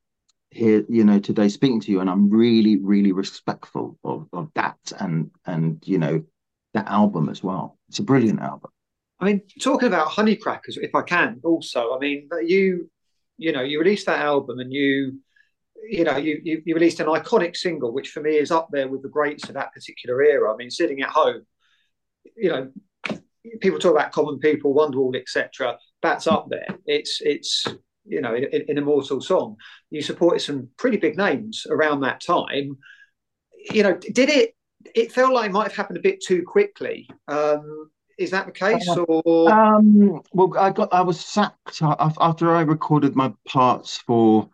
[0.50, 4.78] here, you know, today speaking to you, and I'm really, really respectful of, of that
[4.98, 6.24] and and you know
[6.74, 7.78] that album as well.
[7.88, 8.70] It's a brilliant album.
[9.20, 12.90] I mean, talking about Honeycrackers, if I can, also, I mean, you,
[13.36, 15.18] you know, you released that album and you,
[15.88, 18.88] you know, you, you, you released an iconic single, which for me is up there
[18.88, 20.52] with the greats of that particular era.
[20.52, 21.42] I mean, sitting at home,
[22.36, 22.70] you know,
[23.60, 25.78] people talk about common people, Wonderwall, etc.
[26.02, 26.76] That's up there.
[26.86, 27.66] It's it's
[28.10, 29.56] you know, an immortal song.
[29.90, 32.78] You supported some pretty big names around that time.
[33.70, 34.54] You know, did it?
[34.94, 37.08] It felt like it might have happened a bit too quickly.
[37.28, 39.50] Um, is that the case, uh, or?
[39.52, 44.48] Um, well, I got I was sacked after I recorded my parts for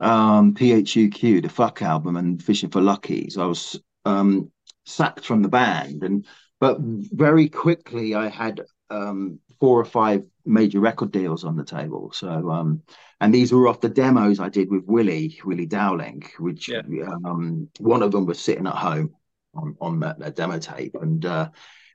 [0.00, 3.38] um, PHUQ, the Fuck album, and Fishing for Luckies.
[3.38, 4.50] I was um,
[4.84, 6.26] sacked from the band, and
[6.60, 12.12] but very quickly I had um, four or five major record deals on the table.
[12.12, 12.82] So, um,
[13.20, 16.82] and these were off the demos I did with Willie, Willie Dowling, which yeah.
[17.24, 19.14] um, one of them was sitting at home
[19.54, 21.48] on on that, that demo tape, and uh,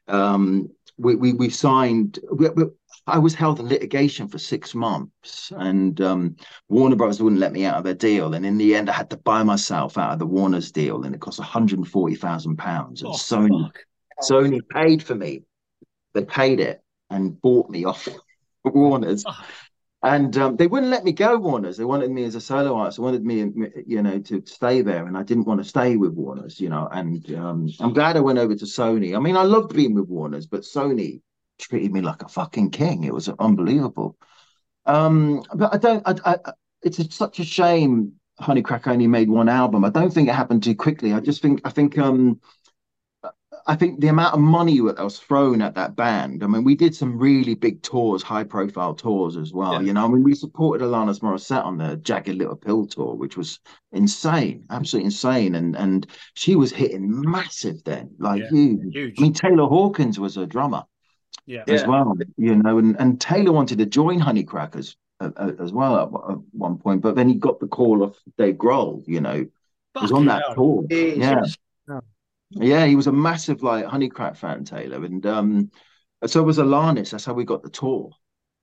[0.07, 2.19] um, we, we, we signed.
[2.31, 2.63] We, we,
[3.07, 6.35] I was held in litigation for six months, and um,
[6.67, 8.33] Warner Brothers wouldn't let me out of their deal.
[8.33, 11.15] And in the end, I had to buy myself out of the Warner's deal, and
[11.15, 13.01] it cost one hundred and forty thousand pounds.
[13.01, 13.79] And oh, Sony, fuck.
[14.23, 15.43] Sony paid for me.
[16.13, 18.07] They paid it and bought me off
[18.63, 19.23] Warner's.
[19.27, 19.45] Oh
[20.01, 21.75] and um, they wouldn't let me go Warner's.
[21.75, 22.97] They wanted me as a solo artist.
[22.97, 23.51] They wanted me,
[23.85, 26.87] you know, to stay there, and I didn't want to stay with Warner's, you know.
[26.89, 29.15] And um, I'm glad I went over to Sony.
[29.15, 31.21] I mean, I loved being with Warner's, but Sony
[31.59, 33.03] treated me like a fucking king.
[33.03, 34.17] It was unbelievable.
[34.85, 36.03] Um, but I don't.
[36.07, 38.13] I, I, it's such a shame.
[38.39, 39.83] Honeycrack only made one album.
[39.83, 41.13] I don't think it happened too quickly.
[41.13, 41.61] I just think.
[41.65, 41.97] I think.
[41.97, 42.39] Um,
[43.67, 46.43] I think the amount of money that was thrown at that band.
[46.43, 49.73] I mean, we did some really big tours, high profile tours as well.
[49.73, 49.81] Yeah.
[49.81, 53.37] You know, I mean, we supported Alanis Morissette on the Jagged Little Pill tour, which
[53.37, 53.59] was
[53.91, 55.53] insane, absolutely insane.
[55.53, 58.49] And and she was hitting massive then, like yeah.
[58.49, 58.95] huge.
[58.95, 59.19] huge.
[59.19, 60.83] I mean, Taylor Hawkins was a drummer,
[61.45, 61.87] yeah, as yeah.
[61.87, 62.15] well.
[62.37, 66.37] You know, and and Taylor wanted to join Honeycrackers uh, uh, as well at, at,
[66.51, 69.03] one point, but then he got the call of Dave Grohl.
[69.07, 69.45] You know,
[69.93, 70.85] Fuck was on that tour.
[70.89, 71.41] Yeah.
[72.51, 75.71] Yeah, he was a massive like Honeycrack fan, Taylor, and um,
[76.25, 77.11] so was Alanis.
[77.11, 78.09] That's how we got the tour.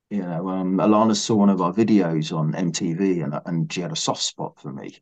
[0.09, 3.93] You know, um, Alanis saw one of our videos on MTV, and and she had
[3.93, 4.99] a soft spot for me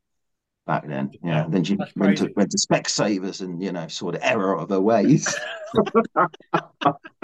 [0.68, 1.12] back then.
[1.24, 4.56] Yeah, yeah then she went to, went to Specsavers and you know saw the error
[4.56, 5.36] of her ways.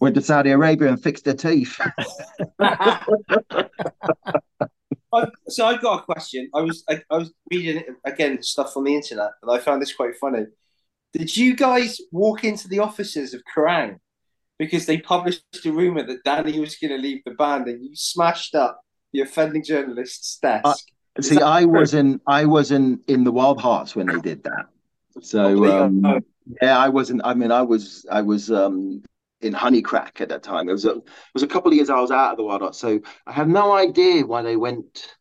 [0.00, 1.80] went to Saudi Arabia and fixed her teeth.
[5.12, 6.50] I, so I've got a question.
[6.54, 9.94] I was I, I, was reading again stuff on the internet, and I found this
[9.94, 10.46] quite funny.
[11.12, 13.98] Did you guys walk into the offices of Kerrang
[14.58, 17.90] because they published a rumor that Danny was going to leave the band, and you
[17.94, 18.80] smashed up
[19.12, 20.64] the offending journalist's desk?
[20.66, 24.66] Uh, see, I was in I was in in the Wildhearts when they did that.
[25.22, 26.22] So oh, um,
[26.62, 27.22] yeah, I wasn't.
[27.24, 29.02] I mean, I was I was um,
[29.40, 30.68] in Honeycrack at that time.
[30.68, 31.04] It was a it
[31.34, 33.72] was a couple of years I was out of the Wild so I have no
[33.72, 35.16] idea why they went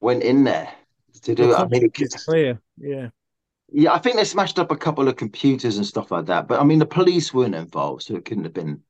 [0.00, 0.72] went in there
[1.22, 1.54] to do it.
[1.54, 3.08] I mean, it's clear, yeah.
[3.72, 6.46] Yeah, I think they smashed up a couple of computers and stuff like that.
[6.46, 8.82] But I mean, the police weren't involved, so it couldn't have been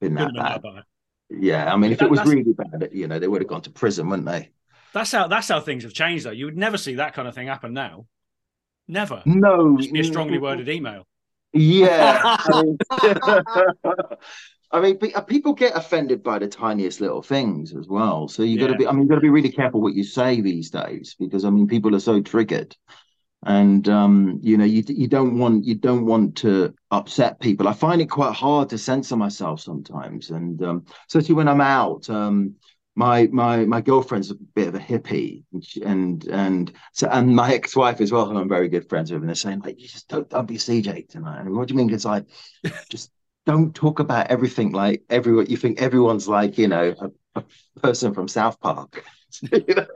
[0.00, 0.62] been that bad.
[0.62, 0.82] bad.
[1.28, 3.62] Yeah, I mean, if that, it was really bad, you know, they would have gone
[3.62, 4.50] to prison, wouldn't they?
[4.92, 6.30] That's how that's how things have changed, though.
[6.30, 8.06] You would never see that kind of thing happen now.
[8.88, 9.22] Never.
[9.24, 11.06] No, Just be a strongly worded email.
[11.52, 12.36] Yeah.
[12.46, 12.78] I mean,
[14.72, 18.28] I mean, uh, people get offended by the tiniest little things as well.
[18.28, 20.04] So you got to be, I mean, you got to be really careful what you
[20.04, 22.76] say these days because I mean, people are so triggered,
[23.44, 27.68] and um, you know, you you don't want you don't want to upset people.
[27.68, 32.10] I find it quite hard to censor myself sometimes, and um, especially when I'm out.
[32.10, 32.56] Um,
[32.96, 35.44] my my my girlfriend's a bit of a hippie
[35.84, 39.28] and and, so and my ex-wife as well who I'm very good friends with and
[39.28, 41.40] they're saying like you just don't, don't be CJ tonight.
[41.40, 41.92] And what do you mean?
[41.92, 42.24] It's like
[42.90, 43.10] just
[43.44, 47.44] don't talk about everything like everyone you think everyone's like you know a, a
[47.82, 49.04] person from South Park.
[49.52, 49.86] You know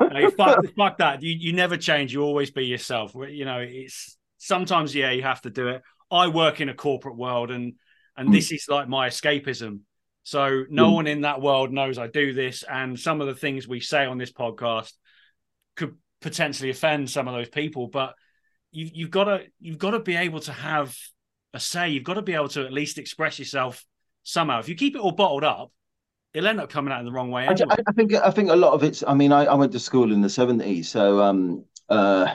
[0.00, 1.22] no, fuck, fuck that.
[1.22, 2.12] You you never change.
[2.12, 3.14] You always be yourself.
[3.14, 5.82] You know it's sometimes yeah you have to do it.
[6.10, 7.74] I work in a corporate world and
[8.14, 8.32] and mm.
[8.32, 9.80] this is like my escapism
[10.22, 10.94] so no mm.
[10.94, 14.04] one in that world knows I do this, and some of the things we say
[14.04, 14.92] on this podcast
[15.76, 17.88] could potentially offend some of those people.
[17.88, 18.14] But
[18.70, 20.96] you, you've got to you've got to be able to have
[21.54, 21.90] a say.
[21.90, 23.84] You've got to be able to at least express yourself
[24.22, 24.60] somehow.
[24.60, 25.72] If you keep it all bottled up,
[26.34, 27.46] it'll end up coming out in the wrong way.
[27.46, 27.68] I, Anyway.
[27.70, 29.02] I, I think I think a lot of it's.
[29.06, 32.34] I mean, I, I went to school in the seventies, so um, uh,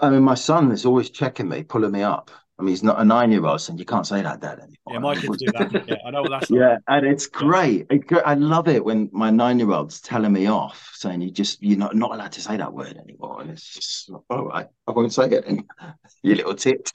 [0.00, 2.30] I mean, my son is always checking me, pulling me up.
[2.58, 4.60] I mean, he's not a nine-year-old, saying you can't say that, Dad.
[4.60, 4.76] Anymore.
[4.90, 5.88] yeah, my kids do that.
[5.88, 6.58] Yeah, I know what that's like.
[6.58, 7.86] Yeah, and it's great.
[7.90, 11.94] It, I love it when my nine-year-old's telling me off, saying you just you're not
[11.94, 14.68] not allowed to say that word anymore, and it's just oh, all right.
[14.86, 15.44] I won't say it.
[15.46, 15.64] And
[16.22, 16.90] you little tit.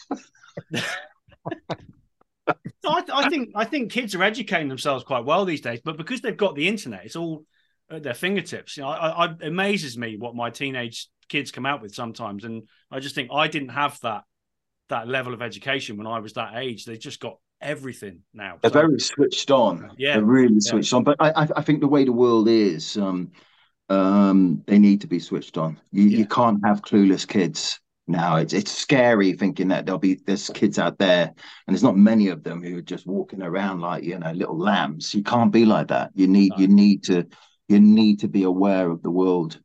[2.48, 6.22] I, I think I think kids are educating themselves quite well these days, but because
[6.22, 7.46] they've got the internet, it's all
[7.92, 8.78] at their fingertips.
[8.78, 12.46] You know, I, I, it amazes me what my teenage kids come out with sometimes,
[12.46, 14.24] and I just think I didn't have that
[14.92, 16.86] that level of education when I was that age.
[16.86, 18.60] They just got everything now.
[18.62, 19.92] They're So, very switched on.
[19.98, 20.60] Yeah, They're really yeah.
[20.72, 21.04] switched on.
[21.04, 23.32] But I, I, I think the way the world is, um,
[23.90, 25.80] um, they need to be switched on.
[25.92, 26.18] You, Yeah.
[26.20, 28.38] you can't have clueless kids now.
[28.38, 32.30] It's it's scary thinking that there'll be there's kids out there, and there's not many
[32.30, 35.14] of them who are just walking around like you know little lambs.
[35.14, 36.12] You can't be like that.
[36.16, 36.58] You need No.
[36.58, 37.26] you need to
[37.68, 39.60] you need to be aware of the world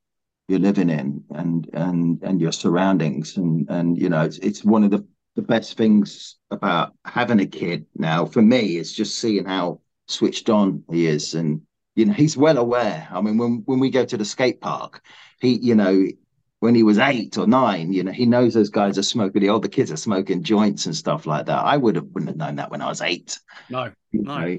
[0.48, 4.84] you're living in and and and your surroundings and and you know it's it's one
[4.84, 5.04] of the
[5.36, 10.50] the best things about having a kid now for me is just seeing how switched
[10.50, 11.60] on he is and
[11.94, 15.02] you know he's well aware i mean when when we go to the skate park
[15.40, 16.06] he you know
[16.60, 19.50] when he was eight or nine you know he knows those guys are smoking the
[19.50, 22.56] older kids are smoking joints and stuff like that i would have wouldn't have known
[22.56, 24.38] that when i was eight no, you No.
[24.38, 24.58] know,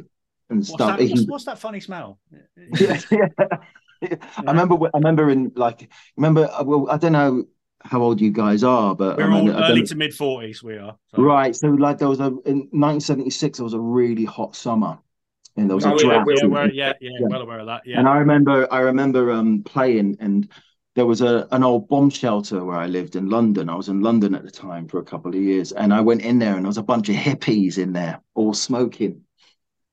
[0.50, 2.20] and what's stuff that, what's, what's that funny smell?
[2.80, 4.16] yeah, yeah.
[4.38, 4.76] I remember.
[4.94, 5.92] I remember in like.
[6.16, 6.50] Remember.
[6.52, 7.46] uh, Well, I don't know
[7.90, 10.62] how old you guys are, but We're I mean, all early to mid forties.
[10.64, 11.22] We are so.
[11.22, 11.56] right.
[11.56, 13.58] So like there was a in 1976.
[13.58, 15.00] There was a really hot summer,
[15.56, 16.04] and there was Oh, a.
[16.04, 17.28] Yeah, Yeah, we're, yeah, yeah, Yeah.
[17.30, 17.82] well aware of that.
[17.86, 18.68] Yeah, And I remember.
[18.72, 20.50] I remember um playing and.
[20.96, 23.70] There was a an old bomb shelter where I lived in London.
[23.70, 26.24] I was in London at the time for a couple of years, and I went
[26.24, 29.22] in there, and there was a bunch of hippies in there, all smoking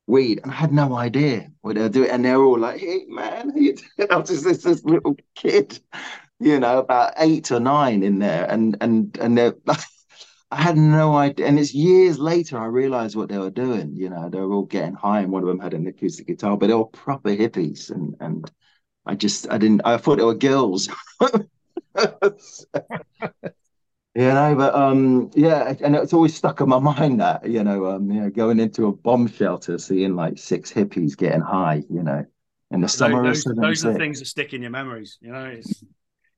[0.06, 2.08] weed, and I had no idea what they were doing.
[2.10, 5.14] And they're all like, "Hey, man," how you doing?" I was just this, this little
[5.34, 5.78] kid,
[6.40, 9.52] you know, about eight or nine in there, and and and they
[10.50, 11.46] I had no idea.
[11.46, 13.94] And it's years later I realized what they were doing.
[13.94, 16.56] You know, they were all getting high, and one of them had an acoustic guitar,
[16.56, 18.50] but they were proper hippies, and and
[19.06, 20.88] I just I didn't I thought they were girls.
[24.16, 27.86] You know, but um, yeah, and it's always stuck in my mind that you know,
[27.86, 32.02] um, you know, going into a bomb shelter, seeing like six hippies getting high, you
[32.02, 32.24] know,
[32.70, 35.18] in the those, summer those, those are the things that stick in your memories.
[35.20, 35.82] You know, it's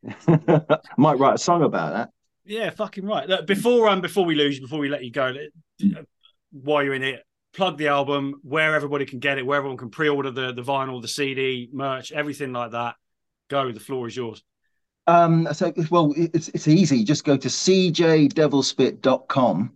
[0.96, 2.08] Might write a song about that.
[2.44, 3.28] yeah, fucking right.
[3.28, 5.34] Look, before um, before we lose you, before we let you go,
[5.84, 6.02] uh,
[6.52, 7.22] while you're in it,
[7.54, 11.02] plug the album where everybody can get it, where everyone can pre-order the the vinyl,
[11.02, 12.94] the CD, merch, everything like that.
[13.48, 14.42] Go, the floor is yours.
[15.06, 17.04] Um, so well, it's it's easy.
[17.04, 19.72] Just go to cjdevilspit.com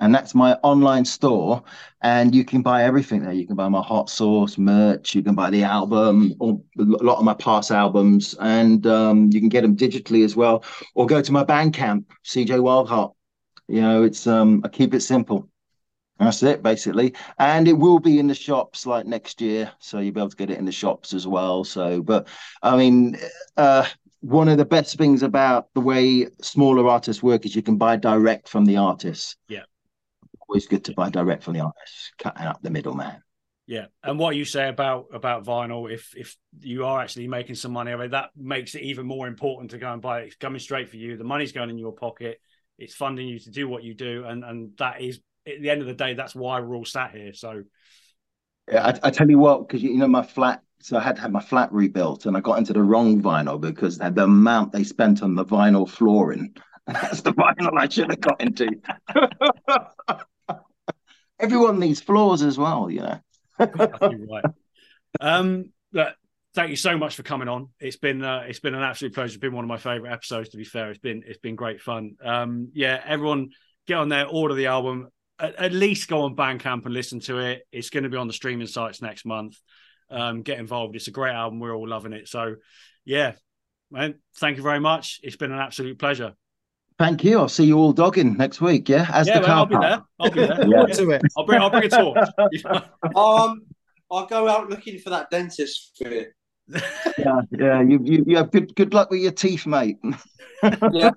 [0.00, 1.62] and that's my online store.
[2.02, 3.32] And you can buy everything there.
[3.32, 5.14] You can buy my hot sauce merch.
[5.14, 9.40] You can buy the album or a lot of my past albums, and um, you
[9.40, 10.64] can get them digitally as well.
[10.94, 13.12] Or go to my Bandcamp, CJ Wildheart.
[13.68, 15.48] You know, it's um, I keep it simple.
[16.18, 17.14] That's it, basically.
[17.38, 20.36] And it will be in the shops like next year, so you'll be able to
[20.36, 21.64] get it in the shops as well.
[21.64, 22.28] So, but
[22.62, 23.16] I mean,
[23.56, 23.86] uh,
[24.20, 27.96] one of the best things about the way smaller artists work is you can buy
[27.96, 29.36] direct from the artists.
[29.48, 29.62] Yeah.
[30.50, 33.22] Always good to buy direct from the artists, cutting up the middleman.
[33.68, 37.70] Yeah, and what you say about about vinyl, if if you are actually making some
[37.70, 40.26] money, I mean, that makes it even more important to go and buy it.
[40.26, 41.16] It's coming straight for you.
[41.16, 42.40] The money's going in your pocket.
[42.78, 45.82] It's funding you to do what you do, and and that is at the end
[45.82, 47.32] of the day, that's why we're all sat here.
[47.32, 47.62] So
[48.70, 51.22] Yeah, I, I tell you what, because you know my flat, so I had to
[51.22, 54.72] have my flat rebuilt, and I got into the wrong vinyl because the the amount
[54.72, 56.56] they spent on the vinyl flooring.
[56.86, 58.68] That's the vinyl I should have got into.
[61.40, 63.20] Everyone needs floors as well, you know.
[63.58, 64.44] Right.
[65.20, 65.72] Um,
[66.54, 67.68] thank you so much for coming on.
[67.78, 69.34] It's been uh, it's been an absolute pleasure.
[69.34, 70.50] It's been one of my favorite episodes.
[70.50, 72.16] To be fair, it's been it's been great fun.
[72.22, 73.50] Um, yeah, everyone
[73.86, 75.08] get on there, order the album.
[75.38, 77.62] At, at least go on Bandcamp and listen to it.
[77.72, 79.56] It's going to be on the streaming sites next month.
[80.10, 80.96] Um, get involved.
[80.96, 81.60] It's a great album.
[81.60, 82.28] We're all loving it.
[82.28, 82.56] So,
[83.04, 83.32] yeah,
[83.90, 85.20] man, thank you very much.
[85.22, 86.34] It's been an absolute pleasure.
[87.00, 87.38] Thank you.
[87.38, 88.86] I'll see you all dogging next week.
[88.86, 89.82] Yeah, as yeah, the man, I'll car be park.
[89.82, 90.04] there.
[90.20, 90.68] I'll be there.
[90.88, 90.94] Yeah.
[90.96, 91.22] To it.
[91.34, 92.28] I'll bring I'll bring a torch.
[93.16, 93.62] Um,
[94.10, 96.26] I'll go out looking for that dentist for you.
[97.16, 97.80] Yeah, yeah.
[97.80, 99.96] You, you, you have good, good luck with your teeth, mate.
[100.92, 101.10] Yeah,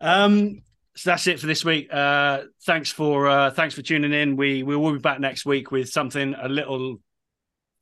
[0.00, 0.62] Um,
[0.96, 1.92] so that's it for this week.
[1.92, 4.36] Uh, thanks for uh, thanks for tuning in.
[4.36, 6.96] We we will be back next week with something a little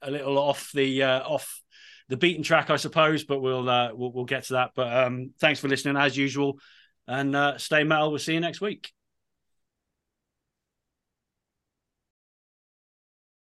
[0.03, 1.63] a little off the uh, off
[2.09, 3.25] the beaten track, I suppose.
[3.25, 4.73] But we'll uh, we'll, we'll get to that.
[4.75, 6.59] But um, thanks for listening as usual,
[7.07, 8.11] and uh, stay metal.
[8.11, 8.93] We'll see you next week.